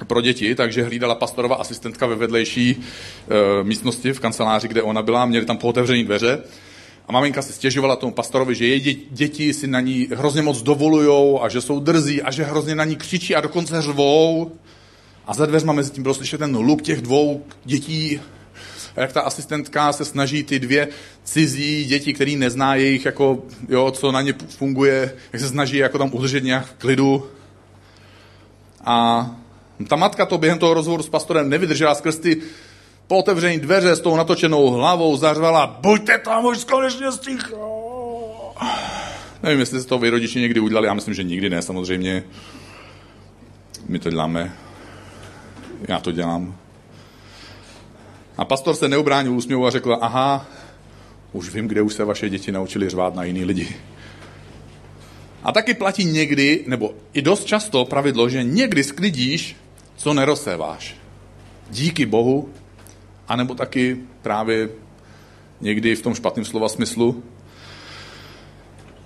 pro 0.06 0.20
děti, 0.20 0.54
takže 0.54 0.82
hlídala 0.82 1.14
pastorova 1.14 1.56
asistentka 1.56 2.06
ve 2.06 2.14
vedlejší 2.14 2.70
e, 2.70 3.64
místnosti 3.64 4.12
v 4.12 4.20
kanceláři, 4.20 4.68
kde 4.68 4.82
ona 4.82 5.02
byla, 5.02 5.26
měli 5.26 5.46
tam 5.46 5.56
pootevřené 5.56 6.04
dveře. 6.04 6.42
A 7.08 7.12
maminka 7.12 7.42
si 7.42 7.52
stěžovala 7.52 7.96
tomu 7.96 8.12
pastorovi, 8.12 8.54
že 8.54 8.66
její 8.66 9.06
děti 9.10 9.54
si 9.54 9.66
na 9.66 9.80
ní 9.80 10.08
hrozně 10.14 10.42
moc 10.42 10.62
dovolujou 10.62 11.42
a 11.42 11.48
že 11.48 11.60
jsou 11.60 11.80
drzí 11.80 12.22
a 12.22 12.30
že 12.30 12.44
hrozně 12.44 12.74
na 12.74 12.84
ní 12.84 12.96
křičí 12.96 13.34
a 13.34 13.40
dokonce 13.40 13.82
řvou. 13.82 14.52
A 15.26 15.34
za 15.34 15.46
dveřma 15.46 15.72
mezi 15.72 15.90
tím 15.90 16.02
bylo 16.02 16.14
slyšet 16.14 16.38
ten 16.38 16.56
luk 16.56 16.82
těch 16.82 17.00
dvou 17.00 17.44
dětí, 17.64 18.20
jak 18.96 19.12
ta 19.12 19.20
asistentka 19.20 19.92
se 19.92 20.04
snaží 20.04 20.44
ty 20.44 20.58
dvě 20.58 20.88
cizí 21.24 21.84
děti, 21.84 22.14
který 22.14 22.36
nezná 22.36 22.74
jejich, 22.74 23.04
jako, 23.04 23.42
jo, 23.68 23.90
co 23.90 24.12
na 24.12 24.22
ně 24.22 24.34
funguje, 24.48 25.14
jak 25.32 25.42
se 25.42 25.48
snaží 25.48 25.76
jako 25.76 25.98
tam 25.98 26.10
udržet 26.12 26.44
nějak 26.44 26.74
klidu. 26.78 27.26
A 28.84 29.30
ta 29.88 29.96
matka 29.96 30.26
to 30.26 30.38
během 30.38 30.58
toho 30.58 30.74
rozhovoru 30.74 31.02
s 31.02 31.08
pastorem 31.08 31.48
nevydržela 31.48 31.94
skrz 31.94 32.16
ty 32.16 32.42
pootevřené 33.06 33.58
dveře 33.58 33.96
s 33.96 34.00
tou 34.00 34.16
natočenou 34.16 34.70
hlavou, 34.70 35.16
zařvala, 35.16 35.78
buďte 35.80 36.18
tam 36.18 36.44
už 36.44 36.64
konečně 36.64 37.12
sticho. 37.12 38.54
Nevím, 39.42 39.60
jestli 39.60 39.80
se 39.80 39.86
to 39.86 39.98
vy 39.98 40.10
rodiči 40.10 40.40
někdy 40.40 40.60
udělali, 40.60 40.86
já 40.86 40.94
myslím, 40.94 41.14
že 41.14 41.22
nikdy 41.22 41.50
ne, 41.50 41.62
samozřejmě. 41.62 42.24
My 43.88 43.98
to 43.98 44.10
děláme. 44.10 44.65
Já 45.88 46.00
to 46.00 46.12
dělám. 46.12 46.56
A 48.36 48.44
pastor 48.44 48.74
se 48.74 48.88
neubránil 48.88 49.32
úsměvu 49.32 49.66
a 49.66 49.70
řekl, 49.70 49.98
aha, 50.00 50.46
už 51.32 51.54
vím, 51.54 51.68
kde 51.68 51.82
už 51.82 51.94
se 51.94 52.04
vaše 52.04 52.28
děti 52.28 52.52
naučili 52.52 52.88
řvát 52.88 53.14
na 53.14 53.24
jiný 53.24 53.44
lidi. 53.44 53.76
A 55.42 55.52
taky 55.52 55.74
platí 55.74 56.04
někdy, 56.04 56.64
nebo 56.66 56.94
i 57.12 57.22
dost 57.22 57.44
často 57.44 57.84
pravidlo, 57.84 58.28
že 58.28 58.42
někdy 58.42 58.84
sklidíš, 58.84 59.56
co 59.96 60.14
nerozséváš. 60.14 60.96
Díky 61.70 62.06
Bohu, 62.06 62.48
anebo 63.28 63.54
taky 63.54 63.96
právě 64.22 64.68
někdy 65.60 65.96
v 65.96 66.02
tom 66.02 66.14
špatném 66.14 66.44
slova 66.44 66.68
smyslu. 66.68 67.22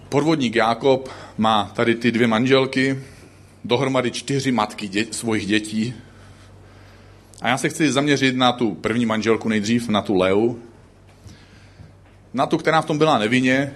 Podvodník 0.08 0.54
Jákob 0.54 1.08
má 1.38 1.72
tady 1.74 1.94
ty 1.94 2.12
dvě 2.12 2.26
manželky, 2.26 2.98
dohromady 3.64 4.10
čtyři 4.10 4.52
matky 4.52 4.88
dě- 4.88 5.06
svojich 5.10 5.46
dětí. 5.46 5.94
A 7.42 7.48
já 7.48 7.58
se 7.58 7.68
chci 7.68 7.92
zaměřit 7.92 8.36
na 8.36 8.52
tu 8.52 8.74
první 8.74 9.06
manželku 9.06 9.48
nejdřív, 9.48 9.88
na 9.88 10.02
tu 10.02 10.14
Leu, 10.14 10.54
na 12.34 12.46
tu, 12.46 12.58
která 12.58 12.80
v 12.80 12.86
tom 12.86 12.98
byla 12.98 13.18
nevinně, 13.18 13.74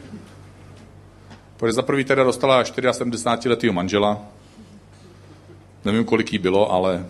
protože 1.57 1.73
za 1.73 1.83
prvý 1.83 2.05
teda 2.05 2.25
dostala 2.25 2.63
74-letého 2.63 3.73
manžela, 3.73 4.23
nevím, 5.85 6.05
kolik 6.05 6.33
jí 6.33 6.39
bylo, 6.39 6.73
ale 6.73 7.07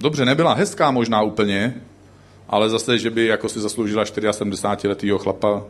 dobře, 0.00 0.24
nebyla 0.24 0.54
hezká 0.54 0.90
možná 0.90 1.22
úplně, 1.22 1.74
ale 2.48 2.70
zase, 2.70 2.98
že 2.98 3.10
by 3.10 3.26
jako 3.26 3.48
si 3.48 3.60
zasloužila 3.60 4.04
74-letého 4.04 5.18
chlapa. 5.18 5.64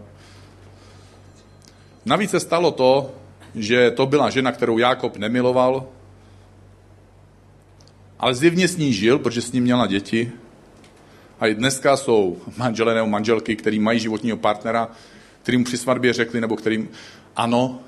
Navíc 2.05 2.31
se 2.31 2.41
stalo 2.41 2.71
to, 2.71 3.11
že 3.55 3.91
to 3.91 4.07
byla 4.07 4.31
žena, 4.31 4.53
kterou 4.53 4.79
Jákob 4.79 5.17
nemiloval, 5.17 5.87
ale 8.19 8.35
zjevně 8.35 8.69
s 8.69 8.77
ní 8.77 8.93
žil, 8.93 9.19
protože 9.19 9.43
s 9.43 9.53
ním 9.53 9.65
měla 9.65 9.87
děti. 9.87 10.33
A 11.41 11.47
i 11.47 11.55
dneska 11.55 11.97
jsou 11.97 12.37
manželé 12.57 12.95
nebo 12.95 13.07
manželky, 13.07 13.57
který 13.57 13.79
mají 13.79 14.01
životního 14.01 14.37
partnera, 14.37 14.89
kterým 15.43 15.65
při 15.65 15.79
svatbě 15.79 16.13
řekli, 16.13 16.41
nebo 16.41 16.57
kterým 16.57 16.89
ano, 17.37 17.81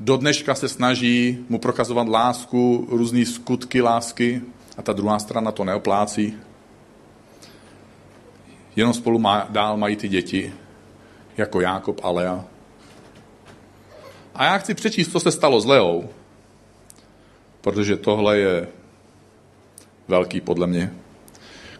do 0.00 0.16
dneška 0.16 0.54
se 0.54 0.68
snaží 0.68 1.38
mu 1.48 1.58
prokazovat 1.58 2.08
lásku, 2.08 2.88
různé 2.90 3.26
skutky 3.26 3.82
lásky 3.82 4.42
a 4.76 4.82
ta 4.82 4.92
druhá 4.92 5.18
strana 5.18 5.52
to 5.52 5.64
neoplácí. 5.64 6.36
Jenom 8.76 8.94
spolu 8.94 9.18
má, 9.18 9.46
dál 9.50 9.76
mají 9.76 9.96
ty 9.96 10.08
děti, 10.08 10.52
jako 11.36 11.60
Jákob 11.60 12.00
a 12.04 12.10
Lea. 12.10 12.44
A 14.34 14.44
já 14.44 14.58
chci 14.58 14.74
přečíst, 14.74 15.12
co 15.12 15.20
se 15.20 15.32
stalo 15.32 15.60
s 15.60 15.66
Leou, 15.66 16.08
protože 17.60 17.96
tohle 17.96 18.38
je 18.38 18.68
velký 20.08 20.40
podle 20.40 20.66
mě. 20.66 20.92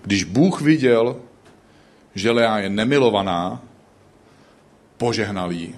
Když 0.02 0.24
Bůh 0.24 0.60
viděl, 0.60 1.16
že 2.14 2.30
Lea 2.30 2.58
je 2.58 2.68
nemilovaná, 2.68 3.62
požehnal 4.96 5.52
jí. 5.52 5.74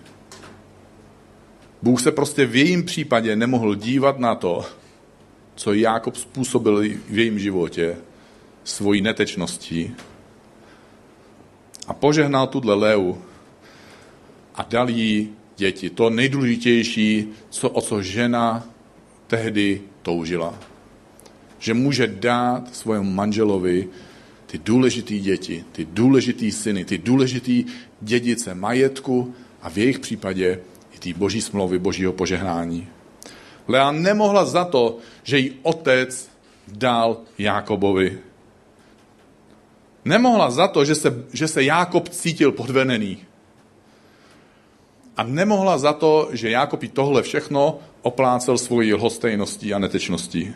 Bůh 1.82 2.00
se 2.00 2.12
prostě 2.12 2.46
v 2.46 2.56
jejím 2.56 2.84
případě 2.84 3.36
nemohl 3.36 3.74
dívat 3.74 4.18
na 4.18 4.34
to, 4.34 4.64
co 5.54 5.72
Jákob 5.72 6.16
způsobil 6.16 6.82
v 7.08 7.18
jejím 7.18 7.38
životě 7.38 7.96
svojí 8.64 9.00
netečností 9.00 9.94
a 11.86 11.94
požehnal 11.94 12.46
tuhle 12.46 12.74
Leu 12.74 13.14
a 14.54 14.62
dal 14.62 14.90
jí 14.90 15.34
děti. 15.56 15.90
To 15.90 16.10
nejdůležitější, 16.10 17.28
co, 17.50 17.70
o 17.70 17.80
co 17.80 18.02
žena 18.02 18.64
tehdy 19.26 19.80
toužila. 20.02 20.69
Že 21.60 21.74
může 21.74 22.06
dát 22.06 22.74
svému 22.74 23.10
manželovi 23.10 23.88
ty 24.46 24.58
důležité 24.58 25.14
děti, 25.14 25.64
ty 25.72 25.84
důležité 25.84 26.50
syny, 26.50 26.84
ty 26.84 26.98
důležité 26.98 27.70
dědice 28.00 28.54
majetku 28.54 29.34
a 29.62 29.70
v 29.70 29.78
jejich 29.78 29.98
případě 29.98 30.60
i 30.94 30.98
ty 30.98 31.12
boží 31.12 31.40
smlouvy, 31.40 31.78
božího 31.78 32.12
požehnání. 32.12 32.88
Lea 33.68 33.92
nemohla 33.92 34.44
za 34.44 34.64
to, 34.64 34.98
že 35.22 35.38
jí 35.38 35.58
otec 35.62 36.30
dal 36.68 37.16
Jákobovi. 37.38 38.18
Nemohla 40.04 40.50
za 40.50 40.68
to, 40.68 40.84
že 40.84 40.94
se, 40.94 41.24
že 41.32 41.48
se 41.48 41.62
Jákob 41.62 42.08
cítil 42.08 42.52
podvenený. 42.52 43.18
A 45.16 45.22
nemohla 45.22 45.78
za 45.78 45.92
to, 45.92 46.28
že 46.32 46.50
Jákob 46.50 46.80
tohle 46.92 47.22
všechno 47.22 47.78
oplácel 48.02 48.58
svojí 48.58 48.94
lhostejností 48.94 49.74
a 49.74 49.78
netečností. 49.78 50.54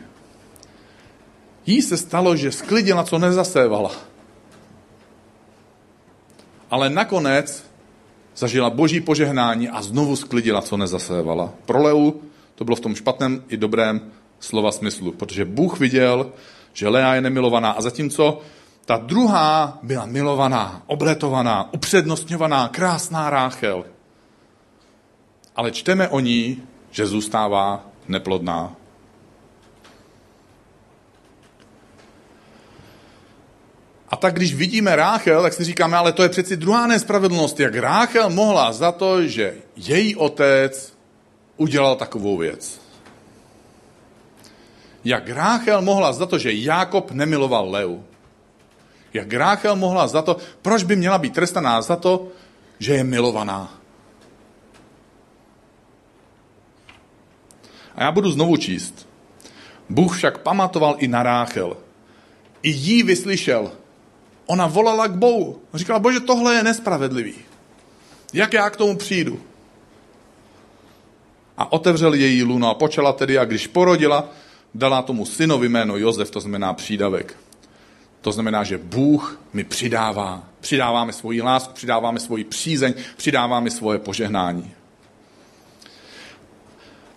Jí 1.66 1.82
se 1.82 1.96
stalo, 1.96 2.36
že 2.36 2.52
sklidila, 2.52 3.04
co 3.04 3.18
nezasévala. 3.18 3.90
Ale 6.70 6.90
nakonec 6.90 7.64
zažila 8.36 8.70
boží 8.70 9.00
požehnání 9.00 9.68
a 9.68 9.82
znovu 9.82 10.16
sklidila, 10.16 10.62
co 10.62 10.76
nezasévala. 10.76 11.52
Pro 11.64 11.82
Leu 11.82 12.12
to 12.54 12.64
bylo 12.64 12.76
v 12.76 12.80
tom 12.80 12.94
špatném 12.94 13.44
i 13.48 13.56
dobrém 13.56 14.12
slova 14.40 14.72
smyslu, 14.72 15.12
protože 15.12 15.44
Bůh 15.44 15.80
viděl, 15.80 16.32
že 16.72 16.88
Lea 16.88 17.14
je 17.14 17.20
nemilovaná 17.20 17.70
a 17.70 17.80
zatímco 17.80 18.40
ta 18.84 18.96
druhá 18.96 19.78
byla 19.82 20.06
milovaná, 20.06 20.82
obletovaná, 20.86 21.72
upřednostňovaná, 21.72 22.68
krásná 22.68 23.30
Ráchel. 23.30 23.84
Ale 25.56 25.70
čteme 25.70 26.08
o 26.08 26.20
ní, 26.20 26.62
že 26.90 27.06
zůstává 27.06 27.86
neplodná. 28.08 28.76
A 34.14 34.16
tak 34.16 34.34
když 34.34 34.54
vidíme 34.54 34.96
Ráchel, 34.96 35.42
tak 35.42 35.52
si 35.52 35.64
říkáme, 35.64 35.96
ale 35.96 36.12
to 36.12 36.22
je 36.22 36.28
přeci 36.28 36.56
druhá 36.56 36.86
nespravedlnost. 36.86 37.60
Jak 37.60 37.74
Ráchel 37.74 38.30
mohla 38.30 38.72
za 38.72 38.92
to, 38.92 39.26
že 39.26 39.54
její 39.76 40.16
otec 40.16 40.94
udělal 41.56 41.96
takovou 41.96 42.36
věc. 42.36 42.80
Jak 45.04 45.28
Ráchel 45.28 45.82
mohla 45.82 46.12
za 46.12 46.26
to, 46.26 46.38
že 46.38 46.52
Jákob 46.52 47.10
nemiloval 47.10 47.70
Leu. 47.70 48.02
Jak 49.14 49.32
Ráchel 49.32 49.76
mohla 49.76 50.06
za 50.06 50.22
to, 50.22 50.36
proč 50.62 50.82
by 50.82 50.96
měla 50.96 51.18
být 51.18 51.34
trestaná 51.34 51.82
za 51.82 51.96
to, 51.96 52.28
že 52.78 52.94
je 52.94 53.04
milovaná. 53.04 53.80
A 57.94 58.02
já 58.02 58.12
budu 58.12 58.30
znovu 58.30 58.56
číst. 58.56 59.08
Bůh 59.88 60.16
však 60.16 60.38
pamatoval 60.38 60.96
i 60.98 61.08
na 61.08 61.22
Ráchel. 61.22 61.76
I 62.62 62.70
jí 62.70 63.02
vyslyšel. 63.02 63.83
Ona 64.46 64.66
volala 64.66 65.06
k 65.08 65.14
Bohu. 65.14 65.60
Říkala, 65.74 65.98
bože, 65.98 66.20
tohle 66.20 66.54
je 66.54 66.62
nespravedlivý. 66.62 67.34
Jak 68.32 68.52
já 68.52 68.70
k 68.70 68.76
tomu 68.76 68.96
přijdu? 68.96 69.40
A 71.58 71.72
otevřel 71.72 72.14
její 72.14 72.42
luno 72.42 72.70
a 72.70 72.74
počala 72.74 73.12
tedy 73.12 73.38
a 73.38 73.44
když 73.44 73.66
porodila, 73.66 74.28
dala 74.74 75.02
tomu 75.02 75.26
synovi 75.26 75.68
jméno 75.68 75.96
Josef, 75.96 76.30
to 76.30 76.40
znamená 76.40 76.74
přídavek. 76.74 77.36
To 78.20 78.32
znamená, 78.32 78.64
že 78.64 78.78
Bůh 78.78 79.40
mi 79.52 79.64
přidává. 79.64 80.42
Přidáváme 80.60 81.12
svoji 81.12 81.42
lásku, 81.42 81.74
přidáváme 81.74 82.20
svoji 82.20 82.44
přízeň, 82.44 82.94
přidáváme 83.16 83.70
svoje 83.70 83.98
požehnání. 83.98 84.72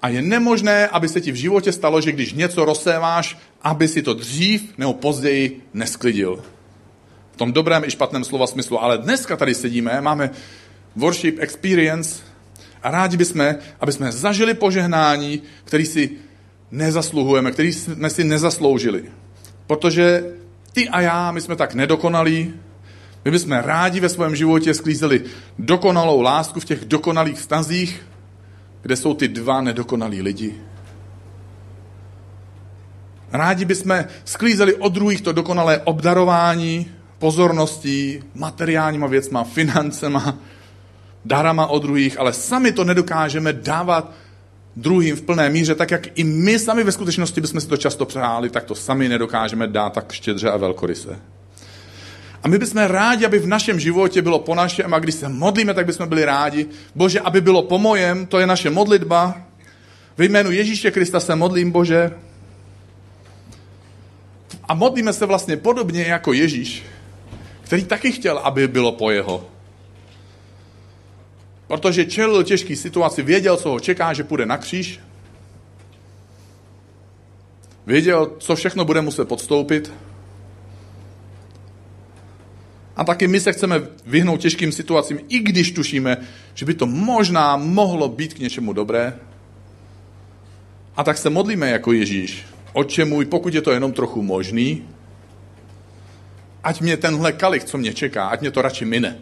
A 0.02 0.10
je 0.10 0.22
nemožné, 0.22 0.88
aby 0.88 1.10
se 1.10 1.22
ti 1.22 1.32
v 1.32 1.36
životě 1.36 1.72
stalo, 1.72 2.02
že 2.02 2.12
když 2.12 2.34
něco 2.34 2.66
rozséváš, 2.66 3.38
aby 3.62 3.88
si 3.88 4.02
to 4.02 4.14
dřív 4.14 4.78
nebo 4.78 4.94
později 4.94 5.62
nesklidil. 5.74 6.44
Tom 7.38 7.54
dobrém 7.54 7.84
i 7.84 7.92
špatném 7.92 8.24
slova 8.24 8.48
smyslu. 8.48 8.84
Ale 8.84 8.98
dneska 8.98 9.38
tady 9.38 9.56
sedíme, 9.56 10.02
máme 10.02 10.30
worship 10.96 11.40
experience 11.40 12.22
a 12.84 12.92
rádi 12.92 13.18
bychom, 13.18 13.56
aby 13.80 13.92
jsme 13.92 14.12
zažili 14.12 14.54
požehnání, 14.54 15.42
který 15.64 15.86
si 15.86 16.10
nezasluhujeme, 16.72 17.52
který 17.52 17.74
jsme 17.74 18.10
si 18.10 18.24
nezasloužili. 18.24 19.04
Protože 19.68 20.24
ty 20.74 20.90
a 20.90 21.02
já, 21.02 21.32
my 21.32 21.42
jsme 21.42 21.56
tak 21.56 21.74
nedokonalí, 21.74 22.54
my 23.26 23.32
bychom 23.32 23.52
rádi 23.52 24.00
ve 24.00 24.10
svém 24.10 24.36
životě 24.36 24.74
sklízeli 24.74 25.24
dokonalou 25.60 26.22
lásku 26.22 26.60
v 26.60 26.66
těch 26.66 26.86
dokonalých 26.86 27.38
vztazích, 27.38 28.06
kde 28.82 28.96
jsou 28.96 29.14
ty 29.14 29.28
dva 29.28 29.62
nedokonalí 29.62 30.22
lidi. 30.22 30.54
Rádi 33.32 33.66
bychom 33.66 34.06
sklízeli 34.26 34.76
od 34.76 34.94
druhých 34.94 35.22
to 35.22 35.32
dokonalé 35.32 35.82
obdarování, 35.84 36.92
pozorností, 37.20 38.24
materiálníma 38.36 39.08
věcma, 39.08 39.44
financema, 39.44 40.38
darama 41.26 41.68
od 41.68 41.84
druhých, 41.84 42.20
ale 42.20 42.34
sami 42.34 42.72
to 42.72 42.84
nedokážeme 42.84 43.54
dávat 43.54 44.12
druhým 44.76 45.16
v 45.16 45.22
plné 45.22 45.50
míře, 45.50 45.76
tak 45.76 45.92
jak 45.92 46.20
i 46.20 46.24
my 46.24 46.60
sami 46.60 46.84
ve 46.84 46.92
skutečnosti 46.92 47.42
bychom 47.42 47.62
si 47.62 47.68
to 47.68 47.78
často 47.78 48.06
přáli, 48.06 48.50
tak 48.50 48.64
to 48.64 48.76
sami 48.76 49.10
nedokážeme 49.10 49.68
dát 49.68 49.94
tak 49.94 50.12
štědře 50.12 50.52
a 50.52 50.58
velkoryse. 50.58 51.20
A 52.44 52.48
my 52.48 52.58
bychom 52.58 52.82
rádi, 52.82 53.26
aby 53.26 53.40
v 53.40 53.48
našem 53.48 53.80
životě 53.80 54.22
bylo 54.22 54.40
po 54.40 54.56
našem 54.56 54.94
a 54.94 55.00
když 55.00 55.16
se 55.16 55.30
modlíme, 55.30 55.74
tak 55.74 55.86
bychom 55.86 56.10
byli 56.10 56.26
rádi. 56.26 56.66
Bože, 56.96 57.20
aby 57.20 57.42
bylo 57.42 57.62
po 57.64 57.78
mojem, 57.78 58.26
to 58.26 58.40
je 58.40 58.48
naše 58.48 58.70
modlitba. 58.70 59.36
Ve 60.18 60.26
jménu 60.26 60.52
Ježíše 60.52 60.92
Krista 60.92 61.20
se 61.20 61.36
modlím, 61.36 61.72
Bože. 61.72 62.12
A 64.64 64.74
modlíme 64.74 65.14
se 65.14 65.26
vlastně 65.26 65.58
podobně 65.58 66.04
jako 66.04 66.34
Ježíš, 66.34 66.84
který 67.68 67.84
taky 67.84 68.12
chtěl, 68.12 68.38
aby 68.38 68.68
bylo 68.68 68.92
po 68.92 69.12
jeho. 69.12 69.46
Protože 71.68 72.06
čelil 72.06 72.44
těžký 72.44 72.76
situaci, 72.76 73.24
věděl, 73.24 73.58
co 73.58 73.70
ho 73.70 73.80
čeká, 73.80 74.14
že 74.14 74.24
půjde 74.24 74.46
na 74.46 74.58
kříž. 74.58 75.00
Věděl, 77.86 78.32
co 78.40 78.56
všechno 78.56 78.86
bude 78.86 79.02
muset 79.02 79.28
podstoupit. 79.28 79.94
A 82.96 83.04
taky 83.04 83.28
my 83.28 83.40
se 83.40 83.54
chceme 83.54 83.82
vyhnout 84.06 84.42
těžkým 84.42 84.72
situacím, 84.72 85.20
i 85.30 85.40
když 85.40 85.72
tušíme, 85.72 86.18
že 86.54 86.66
by 86.66 86.74
to 86.74 86.86
možná 86.86 87.58
mohlo 87.58 88.10
být 88.10 88.34
k 88.34 88.40
něčemu 88.40 88.74
dobré. 88.74 89.14
A 90.96 91.04
tak 91.04 91.18
se 91.18 91.30
modlíme 91.30 91.70
jako 91.70 91.92
Ježíš. 91.92 92.46
Oče 92.74 93.06
můj, 93.06 93.26
pokud 93.26 93.54
je 93.54 93.62
to 93.62 93.72
jenom 93.72 93.92
trochu 93.94 94.22
možný, 94.22 94.84
ať 96.64 96.82
mě 96.82 96.98
tenhle 96.98 97.32
kalich, 97.32 97.64
co 97.64 97.78
mě 97.78 97.94
čeká, 97.94 98.28
ať 98.28 98.42
mě 98.42 98.52
to 98.52 98.62
radši 98.62 98.86
mine. 98.86 99.18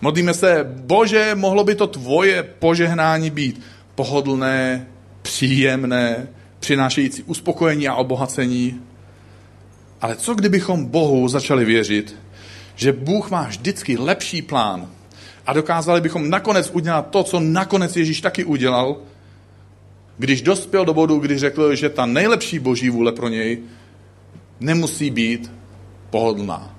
Modlíme 0.00 0.34
se, 0.34 0.64
bože, 0.64 1.34
mohlo 1.34 1.64
by 1.64 1.74
to 1.74 1.86
tvoje 1.86 2.42
požehnání 2.42 3.30
být 3.30 3.62
pohodlné, 3.94 4.86
příjemné, 5.22 6.28
přinášející 6.60 7.22
uspokojení 7.22 7.88
a 7.88 7.94
obohacení. 7.94 8.80
Ale 10.00 10.16
co 10.16 10.34
kdybychom 10.34 10.86
Bohu 10.86 11.28
začali 11.28 11.64
věřit, 11.64 12.16
že 12.76 12.92
Bůh 12.92 13.30
má 13.30 13.42
vždycky 13.42 13.96
lepší 13.96 14.42
plán 14.42 14.90
a 15.46 15.52
dokázali 15.52 16.00
bychom 16.00 16.30
nakonec 16.30 16.70
udělat 16.70 17.10
to, 17.10 17.22
co 17.22 17.40
nakonec 17.40 17.96
Ježíš 17.96 18.20
taky 18.20 18.44
udělal, 18.44 18.96
když 20.18 20.42
dospěl 20.42 20.84
do 20.84 20.94
bodu, 20.94 21.18
kdy 21.18 21.38
řekl, 21.38 21.74
že 21.74 21.88
ta 21.88 22.06
nejlepší 22.06 22.58
boží 22.58 22.90
vůle 22.90 23.12
pro 23.12 23.28
něj 23.28 23.58
nemusí 24.60 25.10
být 25.10 25.52
pohodlná. 26.10 26.76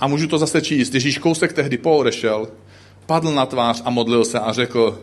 A 0.00 0.06
můžu 0.06 0.28
to 0.28 0.38
zase 0.38 0.60
číst. 0.60 0.94
Ježíš 0.94 1.18
kousek 1.18 1.52
tehdy 1.52 1.78
poodešel, 1.78 2.48
padl 3.06 3.34
na 3.34 3.46
tvář 3.46 3.82
a 3.84 3.90
modlil 3.90 4.24
se 4.24 4.38
a 4.38 4.52
řekl, 4.52 5.02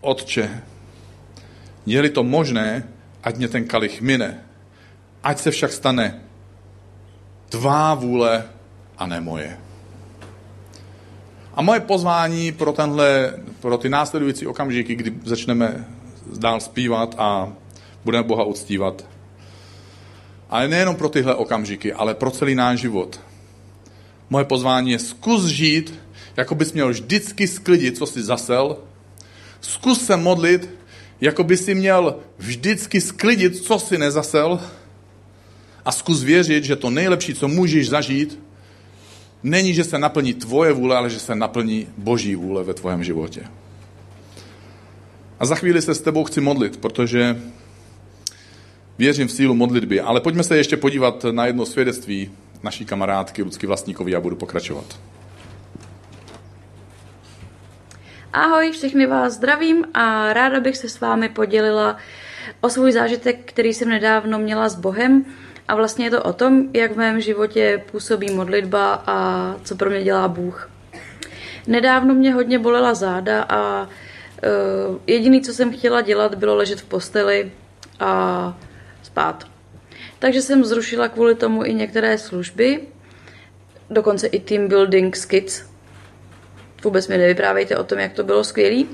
Otče, 0.00 0.62
je-li 1.86 2.10
to 2.10 2.24
možné, 2.24 2.88
ať 3.22 3.36
mě 3.36 3.48
ten 3.48 3.64
kalich 3.64 4.00
mine, 4.00 4.44
ať 5.22 5.38
se 5.38 5.50
však 5.50 5.72
stane 5.72 6.20
tvá 7.48 7.94
vůle 7.94 8.44
a 8.98 9.06
ne 9.06 9.20
moje. 9.20 9.58
A 11.54 11.62
moje 11.62 11.80
pozvání 11.80 12.52
pro, 12.52 12.72
tenhle, 12.72 13.34
pro 13.60 13.78
ty 13.78 13.88
následující 13.88 14.46
okamžiky, 14.46 14.94
kdy 14.94 15.14
začneme 15.24 15.84
dál 16.38 16.60
zpívat 16.60 17.14
a 17.18 17.52
budeme 18.04 18.24
Boha 18.24 18.44
uctívat, 18.44 19.04
ale 20.50 20.68
nejenom 20.68 20.96
pro 20.96 21.08
tyhle 21.08 21.34
okamžiky, 21.34 21.92
ale 21.92 22.14
pro 22.14 22.30
celý 22.30 22.54
náš 22.54 22.80
život, 22.80 23.20
Moje 24.30 24.44
pozvání 24.44 24.90
je 24.90 24.98
zkus 24.98 25.44
žít, 25.44 25.94
jako 26.36 26.54
bys 26.54 26.72
měl 26.72 26.88
vždycky 26.88 27.48
sklidit, 27.48 27.96
co 27.96 28.06
jsi 28.06 28.22
zasel. 28.22 28.76
Zkus 29.60 30.06
se 30.06 30.16
modlit, 30.16 30.70
jako 31.20 31.44
by 31.44 31.56
si 31.56 31.74
měl 31.74 32.16
vždycky 32.38 33.00
sklidit, 33.00 33.56
co 33.56 33.78
jsi 33.78 33.98
nezasel. 33.98 34.60
A 35.84 35.92
zkus 35.92 36.22
věřit, 36.22 36.64
že 36.64 36.76
to 36.76 36.90
nejlepší, 36.90 37.34
co 37.34 37.48
můžeš 37.48 37.88
zažít, 37.88 38.38
není, 39.42 39.74
že 39.74 39.84
se 39.84 39.98
naplní 39.98 40.34
tvoje 40.34 40.72
vůle, 40.72 40.96
ale 40.96 41.10
že 41.10 41.18
se 41.18 41.34
naplní 41.34 41.86
boží 41.96 42.34
vůle 42.34 42.64
ve 42.64 42.74
tvém 42.74 43.04
životě. 43.04 43.42
A 45.40 45.46
za 45.46 45.54
chvíli 45.54 45.82
se 45.82 45.94
s 45.94 46.00
tebou 46.00 46.24
chci 46.24 46.40
modlit, 46.40 46.76
protože 46.76 47.36
věřím 49.00 49.28
v 49.28 49.32
sílu 49.32 49.54
modlitby. 49.54 50.00
Ale 50.00 50.20
pojďme 50.20 50.42
se 50.42 50.56
ještě 50.56 50.76
podívat 50.76 51.24
na 51.30 51.46
jedno 51.46 51.66
svědectví 51.66 52.30
naší 52.62 52.84
kamarádky 52.84 53.42
Lucky 53.42 53.66
Vlastníkovi 53.66 54.16
a 54.16 54.20
budu 54.20 54.36
pokračovat. 54.36 54.84
Ahoj, 58.32 58.70
všechny 58.72 59.06
vás 59.06 59.32
zdravím 59.32 59.84
a 59.94 60.32
ráda 60.32 60.60
bych 60.60 60.76
se 60.76 60.88
s 60.88 61.00
vámi 61.00 61.28
podělila 61.28 61.96
o 62.60 62.68
svůj 62.68 62.92
zážitek, 62.92 63.36
který 63.44 63.74
jsem 63.74 63.88
nedávno 63.88 64.38
měla 64.38 64.68
s 64.68 64.74
Bohem. 64.74 65.24
A 65.68 65.74
vlastně 65.74 66.06
je 66.06 66.10
to 66.10 66.22
o 66.22 66.32
tom, 66.32 66.68
jak 66.74 66.92
v 66.92 66.96
mém 66.96 67.20
životě 67.20 67.82
působí 67.92 68.30
modlitba 68.34 69.02
a 69.06 69.16
co 69.64 69.76
pro 69.76 69.90
mě 69.90 70.04
dělá 70.04 70.28
Bůh. 70.28 70.70
Nedávno 71.66 72.14
mě 72.14 72.34
hodně 72.34 72.58
bolela 72.58 72.94
záda 72.94 73.42
a 73.42 73.82
uh, 73.82 73.88
jediný, 75.06 75.40
co 75.40 75.52
jsem 75.52 75.72
chtěla 75.72 76.00
dělat, 76.00 76.34
bylo 76.34 76.56
ležet 76.56 76.80
v 76.80 76.84
posteli 76.84 77.52
a 78.00 78.54
spát. 79.20 79.44
Takže 80.18 80.42
jsem 80.42 80.64
zrušila 80.64 81.08
kvůli 81.08 81.34
tomu 81.34 81.64
i 81.64 81.74
některé 81.74 82.18
služby, 82.18 82.80
dokonce 83.90 84.26
i 84.26 84.40
team 84.40 84.68
building 84.68 85.16
s 85.16 85.24
kids. 85.24 85.62
Vůbec 86.84 87.08
mi 87.08 87.18
nevyprávejte 87.18 87.76
o 87.76 87.84
tom, 87.84 87.98
jak 87.98 88.12
to 88.12 88.24
bylo 88.24 88.44
skvělý. 88.44 88.88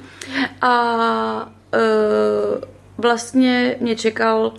A 0.61 1.53
uh, 1.75 2.61
vlastně 2.99 3.77
mě 3.81 3.97
čekal 3.97 4.55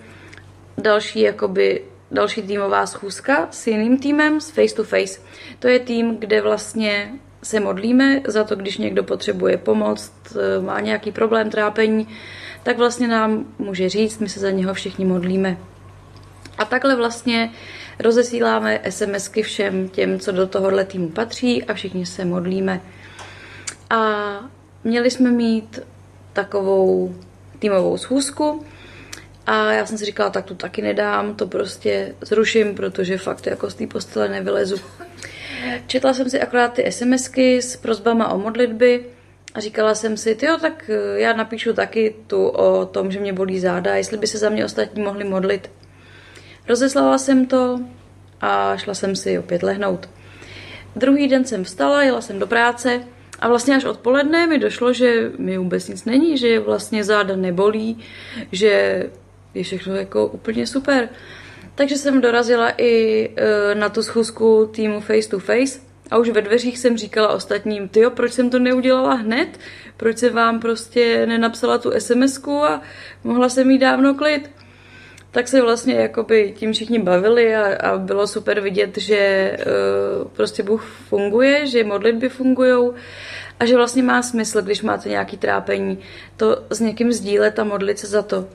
další 0.77 1.21
jakoby 1.21 1.83
další 2.11 2.41
týmová 2.41 2.85
schůzka 2.85 3.47
s 3.51 3.67
jiným 3.67 3.99
týmem, 3.99 4.41
s 4.41 4.49
face 4.49 4.75
to 4.75 4.83
face. 4.83 5.19
To 5.59 5.67
je 5.67 5.79
tým, 5.79 6.17
kde 6.17 6.41
vlastně 6.41 7.11
se 7.43 7.59
modlíme 7.59 8.21
za 8.27 8.43
to, 8.43 8.55
když 8.55 8.77
někdo 8.77 9.03
potřebuje 9.03 9.57
pomoc, 9.57 10.11
má 10.61 10.79
nějaký 10.79 11.11
problém, 11.11 11.49
trápení, 11.49 12.07
tak 12.63 12.77
vlastně 12.77 13.07
nám 13.07 13.45
může 13.59 13.89
říct, 13.89 14.19
my 14.19 14.29
se 14.29 14.39
za 14.39 14.51
něho 14.51 14.73
všichni 14.73 15.05
modlíme. 15.05 15.57
A 16.57 16.65
takhle 16.65 16.95
vlastně 16.95 17.51
rozesíláme 17.99 18.79
SMSky 18.89 19.43
všem 19.43 19.89
těm, 19.89 20.19
co 20.19 20.31
do 20.31 20.47
tohohle 20.47 20.85
týmu 20.85 21.09
patří 21.09 21.63
a 21.63 21.73
všichni 21.73 22.05
se 22.05 22.25
modlíme. 22.25 22.81
A 23.89 24.25
měli 24.83 25.11
jsme 25.11 25.31
mít 25.31 25.79
takovou 26.33 27.15
týmovou 27.59 27.97
schůzku 27.97 28.65
a 29.45 29.71
já 29.71 29.85
jsem 29.85 29.97
si 29.97 30.05
říkala, 30.05 30.29
tak 30.29 30.45
tu 30.45 30.55
taky 30.55 30.81
nedám, 30.81 31.35
to 31.35 31.47
prostě 31.47 32.15
zruším, 32.21 32.75
protože 32.75 33.17
fakt 33.17 33.47
jako 33.47 33.69
z 33.69 33.75
té 33.75 33.87
postele 33.87 34.29
nevylezu. 34.29 34.75
Četla 35.87 36.13
jsem 36.13 36.29
si 36.29 36.41
akorát 36.41 36.73
ty 36.73 36.91
SMSky 36.91 37.61
s 37.61 37.75
prozbama 37.75 38.27
o 38.27 38.37
modlitby 38.37 39.05
a 39.53 39.59
říkala 39.59 39.95
jsem 39.95 40.17
si, 40.17 40.37
jo, 40.41 40.57
tak 40.61 40.89
eh, 40.89 41.19
já 41.19 41.33
napíšu 41.33 41.73
taky 41.73 42.15
tu 42.27 42.47
o 42.47 42.85
tom, 42.85 43.11
že 43.11 43.19
mě 43.19 43.33
bolí 43.33 43.59
záda, 43.59 43.95
jestli 43.95 44.17
by 44.17 44.27
se 44.27 44.37
za 44.37 44.49
mě 44.49 44.65
ostatní 44.65 45.03
mohli 45.03 45.23
modlit. 45.23 45.71
Rozeslala 46.69 47.17
jsem 47.17 47.45
to 47.45 47.79
a 48.41 48.77
šla 48.77 48.93
jsem 48.93 49.15
si 49.15 49.39
opět 49.39 49.63
lehnout. 49.63 50.09
Druhý 50.95 51.27
den 51.27 51.45
jsem 51.45 51.63
vstala, 51.63 52.03
jela 52.03 52.21
jsem 52.21 52.39
do 52.39 52.47
práce 52.47 53.01
a 53.39 53.47
vlastně 53.47 53.75
až 53.75 53.83
odpoledne 53.83 54.47
mi 54.47 54.57
došlo, 54.57 54.93
že 54.93 55.31
mi 55.37 55.57
vůbec 55.57 55.87
nic 55.87 56.05
není, 56.05 56.37
že 56.37 56.59
vlastně 56.59 57.03
záda 57.03 57.35
nebolí, 57.35 57.99
že 58.51 59.03
je 59.53 59.63
všechno 59.63 59.95
jako 59.95 60.27
úplně 60.27 60.67
super. 60.67 61.09
Takže 61.75 61.97
jsem 61.97 62.21
dorazila 62.21 62.71
i 62.77 63.23
e, 63.35 63.75
na 63.75 63.89
tu 63.89 64.03
schůzku 64.03 64.69
týmu 64.73 64.99
Face 64.99 65.29
to 65.29 65.39
Face 65.39 65.79
a 66.11 66.17
už 66.17 66.29
ve 66.29 66.41
dveřích 66.41 66.77
jsem 66.77 66.97
říkala 66.97 67.27
ostatním, 67.27 67.87
tyjo, 67.87 68.09
proč 68.09 68.33
jsem 68.33 68.49
to 68.49 68.59
neudělala 68.59 69.13
hned? 69.13 69.59
Proč 69.97 70.17
jsem 70.17 70.33
vám 70.33 70.59
prostě 70.59 71.25
nenapsala 71.25 71.77
tu 71.77 71.91
sms 71.97 72.47
a 72.47 72.81
mohla 73.23 73.49
jsem 73.49 73.67
mít 73.67 73.79
dávno 73.79 74.13
klid? 74.13 74.51
Tak 75.31 75.47
se 75.47 75.61
vlastně 75.61 75.93
jakoby 75.93 76.53
tím 76.57 76.73
všichni 76.73 76.99
bavili 76.99 77.55
a, 77.55 77.89
a 77.89 77.97
bylo 77.97 78.27
super 78.27 78.59
vidět, 78.61 78.97
že 78.97 79.51
uh, 79.59 80.27
prostě 80.27 80.63
Bůh 80.63 80.83
funguje, 80.83 81.67
že 81.67 81.83
modlitby 81.83 82.29
fungují 82.29 82.91
a 83.59 83.65
že 83.65 83.75
vlastně 83.75 84.03
má 84.03 84.21
smysl, 84.21 84.61
když 84.61 84.81
máte 84.81 85.09
nějaký 85.09 85.37
trápení, 85.37 85.99
to 86.37 86.63
s 86.69 86.79
někým 86.79 87.11
sdílet 87.11 87.59
a 87.59 87.63
modlit 87.63 87.99
se 87.99 88.07
za 88.07 88.21
to. 88.21 88.47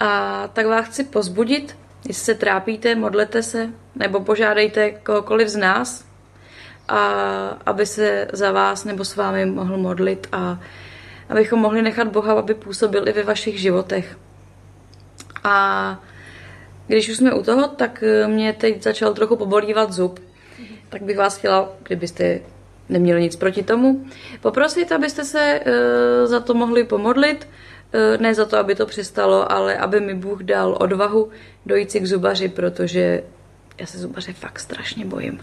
A 0.00 0.48
tak 0.52 0.66
vás 0.66 0.86
chci 0.86 1.04
pozbudit, 1.04 1.76
jestli 2.08 2.24
se 2.24 2.34
trápíte, 2.34 2.94
modlete 2.94 3.42
se, 3.42 3.68
nebo 3.94 4.20
požádejte 4.20 4.90
kohokoliv 4.90 5.48
z 5.48 5.56
nás, 5.56 6.04
a 6.88 6.98
aby 7.66 7.86
se 7.86 8.28
za 8.32 8.52
vás 8.52 8.84
nebo 8.84 9.04
s 9.04 9.16
vámi 9.16 9.46
mohl 9.46 9.78
modlit 9.78 10.26
a 10.32 10.60
abychom 11.28 11.58
mohli 11.60 11.82
nechat 11.82 12.08
Boha, 12.08 12.32
aby 12.34 12.54
působil 12.54 13.08
i 13.08 13.12
ve 13.12 13.22
vašich 13.22 13.60
životech. 13.60 14.18
A 15.44 16.02
když 16.86 17.08
už 17.08 17.16
jsme 17.16 17.34
u 17.34 17.42
toho, 17.42 17.68
tak 17.68 18.04
mě 18.26 18.52
teď 18.52 18.82
začal 18.82 19.14
trochu 19.14 19.36
pobolívat 19.36 19.92
zub. 19.92 20.20
Tak 20.88 21.02
bych 21.02 21.18
vás 21.18 21.36
chtěla, 21.36 21.68
kdybyste 21.82 22.40
neměli 22.88 23.22
nic 23.22 23.36
proti 23.36 23.62
tomu, 23.62 24.06
poprosit, 24.40 24.92
abyste 24.92 25.24
se 25.24 25.60
uh, 25.66 25.72
za 26.26 26.40
to 26.40 26.54
mohli 26.54 26.84
pomodlit, 26.84 27.46
Eh, 27.46 27.73
ne 28.18 28.34
za 28.34 28.44
to, 28.44 28.58
aby 28.58 28.74
to 28.74 28.86
přestalo, 28.86 29.52
ale 29.52 29.76
aby 29.76 30.00
mi 30.00 30.14
Bůh 30.14 30.42
dal 30.42 30.76
odvahu 30.80 31.30
dojít 31.66 31.90
si 31.90 32.00
k 32.00 32.06
zubaři, 32.06 32.48
protože 32.48 33.22
já 33.80 33.86
se 33.86 33.98
zubaře 33.98 34.32
fakt 34.32 34.60
strašně 34.60 35.04
bojím. 35.04 35.40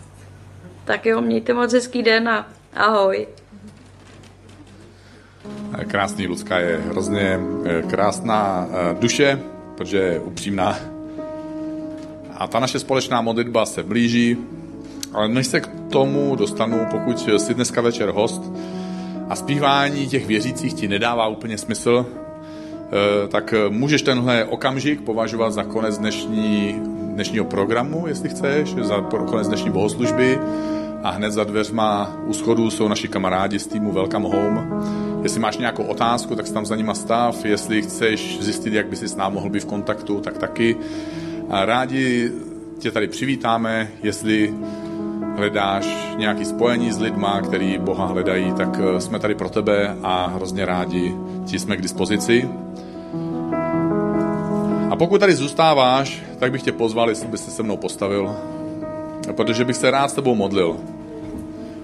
Tak 0.85 1.05
jo, 1.05 1.21
mějte 1.21 1.53
moc 1.53 1.73
hezký 1.73 2.03
den 2.03 2.29
a 2.29 2.47
ahoj. 2.73 3.27
Krásný 5.87 6.27
Lucka 6.27 6.59
je 6.59 6.77
hrozně 6.77 7.39
eh, 7.65 7.81
krásná 7.81 8.67
eh, 8.69 8.95
duše, 8.99 9.39
protože 9.77 9.97
je 9.97 10.19
upřímná. 10.19 10.79
A 12.37 12.47
ta 12.47 12.59
naše 12.59 12.79
společná 12.79 13.21
modlitba 13.21 13.65
se 13.65 13.83
blíží, 13.83 14.37
ale 15.13 15.27
než 15.27 15.47
se 15.47 15.61
k 15.61 15.69
tomu 15.91 16.35
dostanu, 16.35 16.85
pokud 16.91 17.39
si 17.39 17.53
dneska 17.53 17.81
večer 17.81 18.09
host 18.09 18.41
a 19.29 19.35
zpívání 19.35 20.07
těch 20.07 20.25
věřících 20.25 20.73
ti 20.73 20.87
nedává 20.87 21.27
úplně 21.27 21.57
smysl, 21.57 22.05
Eh, 22.05 22.30
tak 23.27 23.53
eh, 23.53 23.69
můžeš 23.69 24.01
tenhle 24.01 24.45
okamžik 24.45 25.01
považovat 25.01 25.53
za 25.53 25.63
konec 25.63 25.97
dnešní, 25.97 26.81
dnešního 27.13 27.45
programu, 27.45 28.07
jestli 28.07 28.29
chceš, 28.29 28.75
za 28.75 29.01
konec 29.01 29.47
dnešní 29.47 29.71
bohoslužby 29.71 30.39
a 31.03 31.09
hned 31.09 31.31
za 31.31 31.43
dveřma 31.43 32.17
u 32.27 32.33
schodu 32.33 32.69
jsou 32.69 32.87
naši 32.87 33.07
kamarádi 33.07 33.59
z 33.59 33.67
týmu 33.67 33.91
Welcome 33.91 34.29
Home. 34.29 34.83
Jestli 35.23 35.39
máš 35.39 35.57
nějakou 35.57 35.83
otázku, 35.83 36.35
tak 36.35 36.49
tam 36.49 36.65
za 36.65 36.75
nima 36.75 36.93
stav. 36.93 37.45
Jestli 37.45 37.81
chceš 37.81 38.37
zjistit, 38.41 38.73
jak 38.73 38.87
by 38.87 38.95
si 38.95 39.07
s 39.07 39.15
námi 39.15 39.35
mohl 39.35 39.49
být 39.49 39.63
v 39.63 39.65
kontaktu, 39.65 40.19
tak 40.19 40.37
taky. 40.37 40.77
A 41.49 41.65
rádi 41.65 42.31
tě 42.79 42.91
tady 42.91 43.07
přivítáme, 43.07 43.87
jestli 44.03 44.53
hledáš 45.35 46.13
nějaký 46.17 46.45
spojení 46.45 46.91
s 46.91 46.99
lidma, 46.99 47.41
který 47.41 47.77
Boha 47.77 48.05
hledají, 48.05 48.53
tak 48.53 48.79
eh, 48.79 49.01
jsme 49.01 49.19
tady 49.19 49.35
pro 49.35 49.49
tebe 49.49 49.95
a 50.03 50.27
hrozně 50.27 50.65
rádi 50.65 51.15
ti 51.45 51.59
jsme 51.59 51.77
k 51.77 51.81
dispozici. 51.81 52.49
Pokud 55.01 55.19
tady 55.19 55.35
zůstáváš, 55.35 56.21
tak 56.39 56.51
bych 56.51 56.61
tě 56.61 56.71
pozval, 56.71 57.09
jestli 57.09 57.27
byste 57.27 57.51
se 57.51 57.63
mnou 57.63 57.77
postavil, 57.77 58.35
protože 59.35 59.65
bych 59.65 59.75
se 59.75 59.91
rád 59.91 60.07
s 60.07 60.13
tebou 60.13 60.35
modlil. 60.35 60.77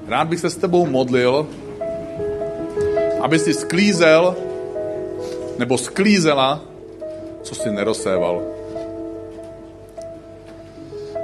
Rád 0.07 0.27
bych 0.27 0.39
se 0.39 0.49
s 0.49 0.57
tebou 0.57 0.85
modlil, 0.85 1.47
aby 3.21 3.39
si 3.39 3.53
sklízel 3.53 4.35
nebo 5.57 5.77
sklízela, 5.77 6.61
co 7.41 7.55
si 7.55 7.71
nerozséval. 7.71 8.41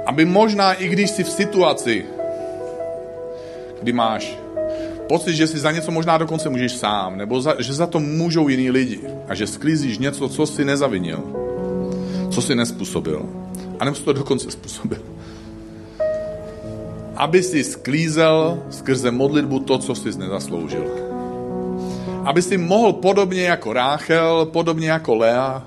Aby 0.06 0.24
možná, 0.24 0.72
i 0.72 0.88
když 0.88 1.10
jsi 1.10 1.24
v 1.24 1.30
situaci, 1.30 2.04
kdy 3.82 3.92
máš 3.92 4.38
pocit, 5.08 5.34
že 5.34 5.46
si 5.46 5.58
za 5.58 5.70
něco 5.70 5.90
možná 5.90 6.18
dokonce 6.18 6.48
můžeš 6.48 6.72
sám, 6.72 7.18
nebo 7.18 7.40
za, 7.40 7.54
že 7.58 7.74
za 7.74 7.86
to 7.86 8.00
můžou 8.00 8.48
jiní 8.48 8.70
lidi 8.70 9.00
a 9.28 9.34
že 9.34 9.46
sklízíš 9.46 9.98
něco, 9.98 10.28
co 10.28 10.46
si 10.46 10.64
nezavinil, 10.64 11.43
co 12.34 12.42
si 12.42 12.54
nespůsobil, 12.54 13.22
a 13.80 13.84
nebo 13.84 13.96
to 13.96 14.12
dokonce 14.12 14.50
způsobil. 14.50 14.98
Aby 17.16 17.42
si 17.42 17.64
sklízel 17.64 18.62
skrze 18.70 19.10
modlitbu 19.10 19.58
to, 19.58 19.78
co 19.78 19.94
jsi 19.94 20.18
nezasloužil. 20.18 20.84
Aby 22.24 22.42
si 22.42 22.58
mohl 22.58 22.92
podobně 22.92 23.42
jako 23.42 23.72
Ráchel, 23.72 24.46
podobně 24.46 24.88
jako 24.88 25.14
Lea 25.14 25.62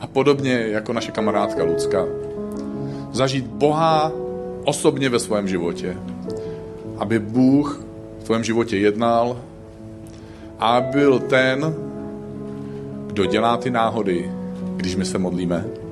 a 0.00 0.06
podobně 0.06 0.52
jako 0.52 0.92
naše 0.92 1.12
kamarádka 1.12 1.64
Lucka 1.64 2.04
zažít 3.12 3.46
Boha 3.46 4.12
osobně 4.64 5.08
ve 5.08 5.18
svém 5.18 5.48
životě. 5.48 5.96
Aby 6.98 7.18
Bůh 7.18 7.80
v 8.20 8.24
tvém 8.24 8.44
životě 8.44 8.76
jednal 8.76 9.40
a 10.58 10.80
byl 10.80 11.18
ten, 11.18 11.74
kdo 13.06 13.24
dělá 13.24 13.56
ty 13.56 13.70
náhody, 13.70 14.30
když 14.76 14.96
my 14.96 15.04
se 15.04 15.18
modlíme. 15.18 15.83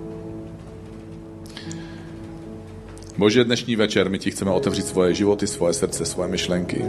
Bože, 3.18 3.44
dnešní 3.44 3.76
večer 3.76 4.10
my 4.10 4.18
ti 4.18 4.30
chceme 4.30 4.50
otevřít 4.50 4.86
svoje 4.86 5.14
životy, 5.14 5.46
svoje 5.46 5.74
srdce, 5.74 6.04
svoje 6.04 6.28
myšlenky. 6.28 6.84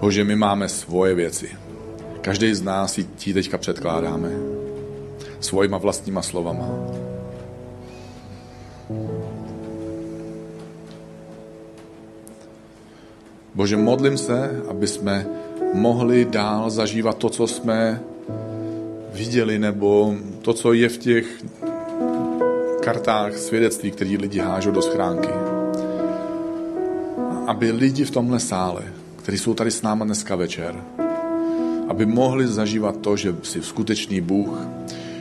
Bože, 0.00 0.24
my 0.24 0.36
máme 0.36 0.68
svoje 0.68 1.14
věci. 1.14 1.48
Každý 2.20 2.54
z 2.54 2.62
nás 2.62 2.92
si 2.92 3.04
ti 3.04 3.34
teďka 3.34 3.58
předkládáme 3.58 4.30
svojima 5.40 5.78
vlastníma 5.78 6.22
slovama. 6.22 6.68
Bože, 13.54 13.76
modlím 13.76 14.18
se, 14.18 14.62
aby 14.68 14.86
jsme 14.86 15.26
mohli 15.74 16.24
dál 16.24 16.70
zažívat 16.70 17.18
to, 17.18 17.28
co 17.30 17.46
jsme 17.46 18.00
viděli, 19.12 19.58
nebo 19.58 20.14
to, 20.42 20.52
co 20.52 20.72
je 20.72 20.88
v 20.88 20.98
těch 20.98 21.26
kartách 22.80 23.36
svědectví, 23.36 23.90
které 23.90 24.10
lidi 24.10 24.38
hážou 24.38 24.70
do 24.70 24.82
schránky. 24.82 25.28
Aby 27.46 27.70
lidi 27.70 28.04
v 28.04 28.10
tomhle 28.10 28.40
sále, 28.40 28.82
kteří 29.16 29.38
jsou 29.38 29.54
tady 29.54 29.70
s 29.70 29.82
náma 29.82 30.04
dneska 30.04 30.36
večer, 30.36 30.74
aby 31.88 32.06
mohli 32.06 32.46
zažívat 32.46 32.96
to, 32.96 33.16
že 33.16 33.36
jsi 33.42 33.62
skutečný 33.62 34.20
Bůh, 34.20 34.58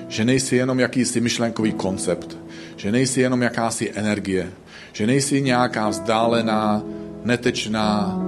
že 0.07 0.25
nejsi 0.25 0.55
jenom 0.55 0.79
jakýsi 0.79 1.21
myšlenkový 1.21 1.73
koncept, 1.73 2.37
že 2.75 2.91
nejsi 2.91 3.21
jenom 3.21 3.41
jakási 3.41 3.91
energie, 3.95 4.51
že 4.93 5.07
nejsi 5.07 5.41
nějaká 5.41 5.89
vzdálená, 5.89 6.83
netečná, 7.23 8.21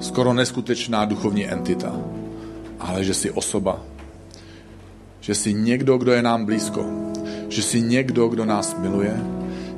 skoro 0.00 0.34
neskutečná 0.34 1.04
duchovní 1.04 1.46
entita, 1.46 1.96
ale 2.80 3.04
že 3.04 3.14
jsi 3.14 3.30
osoba, 3.30 3.80
že 5.20 5.34
jsi 5.34 5.54
někdo, 5.54 5.98
kdo 5.98 6.12
je 6.12 6.22
nám 6.22 6.44
blízko, 6.44 6.86
že 7.52 7.62
jsi 7.62 7.80
někdo, 7.80 8.28
kdo 8.28 8.44
nás 8.44 8.76
miluje, 8.78 9.20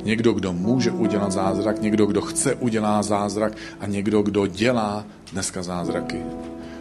někdo, 0.05 0.33
kdo 0.33 0.53
může 0.53 0.91
udělat 0.91 1.33
zázrak, 1.33 1.83
někdo, 1.83 2.07
kdo 2.07 2.21
chce 2.21 2.55
udělat 2.55 3.03
zázrak 3.03 3.53
a 3.81 3.87
někdo, 3.87 4.23
kdo 4.23 4.47
dělá 4.47 5.05
dneska 5.33 5.63
zázraky. 5.63 6.23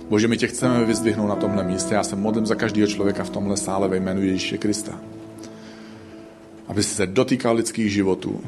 Bože, 0.10 0.28
my 0.28 0.38
tě 0.38 0.48
chceme 0.48 0.86
vyzdvihnout 0.86 1.30
na 1.30 1.36
tomhle 1.36 1.64
místě. 1.64 1.96
Já 1.96 2.04
se 2.04 2.16
modlím 2.16 2.46
za 2.46 2.56
každého 2.56 2.88
člověka 2.88 3.24
v 3.24 3.30
tomhle 3.30 3.58
sále 3.58 3.88
ve 3.88 3.98
jménu 3.98 4.22
Ježíše 4.22 4.58
Krista. 4.58 5.00
Aby 6.68 6.84
se 6.84 7.08
dotýkal 7.08 7.56
lidských 7.56 7.92
životů. 7.92 8.42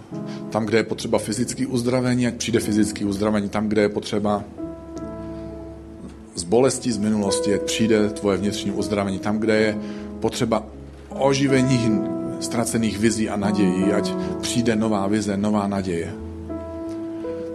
Tam, 0.49 0.65
kde 0.65 0.77
je 0.77 0.83
potřeba 0.83 1.19
fyzické 1.19 1.67
uzdravení, 1.67 2.27
ať 2.27 2.33
přijde 2.33 2.59
fyzické 2.59 3.05
uzdravení. 3.05 3.49
Tam, 3.49 3.67
kde 3.67 3.81
je 3.81 3.89
potřeba 3.89 4.43
z 6.35 6.43
bolesti 6.43 6.91
z 6.91 6.97
minulosti, 6.97 7.53
ať 7.53 7.61
přijde 7.61 8.09
tvoje 8.09 8.37
vnitřní 8.37 8.71
uzdravení. 8.71 9.19
Tam, 9.19 9.37
kde 9.37 9.55
je 9.55 9.77
potřeba 10.19 10.65
oživení 11.09 12.14
ztracených 12.45 12.97
vizí 12.99 13.29
a 13.29 13.35
nadějí, 13.35 13.93
ať 13.93 14.13
přijde 14.41 14.75
nová 14.75 15.07
vize, 15.07 15.37
nová 15.37 15.67
naděje. 15.67 16.13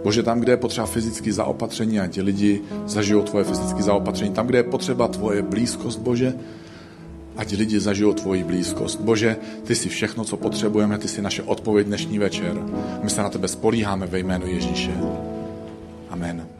Bože, 0.03 0.23
tam, 0.23 0.39
kde 0.39 0.53
je 0.53 0.57
potřeba 0.57 0.87
fyzické 0.87 1.33
zaopatření, 1.33 1.99
ať 1.99 2.17
lidi 2.17 2.61
zažijou 2.85 3.21
tvoje 3.21 3.45
fyzické 3.45 3.83
zaopatření. 3.83 4.33
Tam, 4.33 4.47
kde 4.47 4.57
je 4.57 4.63
potřeba 4.63 5.07
tvoje 5.07 5.41
blízkost, 5.41 5.99
Bože, 5.99 6.33
ať 7.37 7.53
lidi 7.53 7.79
zažijou 7.79 8.13
tvoji 8.13 8.43
blízkost. 8.43 9.01
Bože, 9.01 9.37
ty 9.63 9.75
jsi 9.75 9.89
všechno, 9.89 10.23
co 10.23 10.37
potřebujeme, 10.37 10.97
ty 10.97 11.07
jsi 11.07 11.21
naše 11.21 11.43
odpověď 11.43 11.87
dnešní 11.87 12.19
večer. 12.19 12.53
My 13.03 13.09
se 13.09 13.21
na 13.21 13.29
tebe 13.29 13.47
spolíháme 13.47 14.07
ve 14.07 14.19
jménu 14.19 14.47
Ježíše. 14.47 14.91
Amen. 16.09 16.50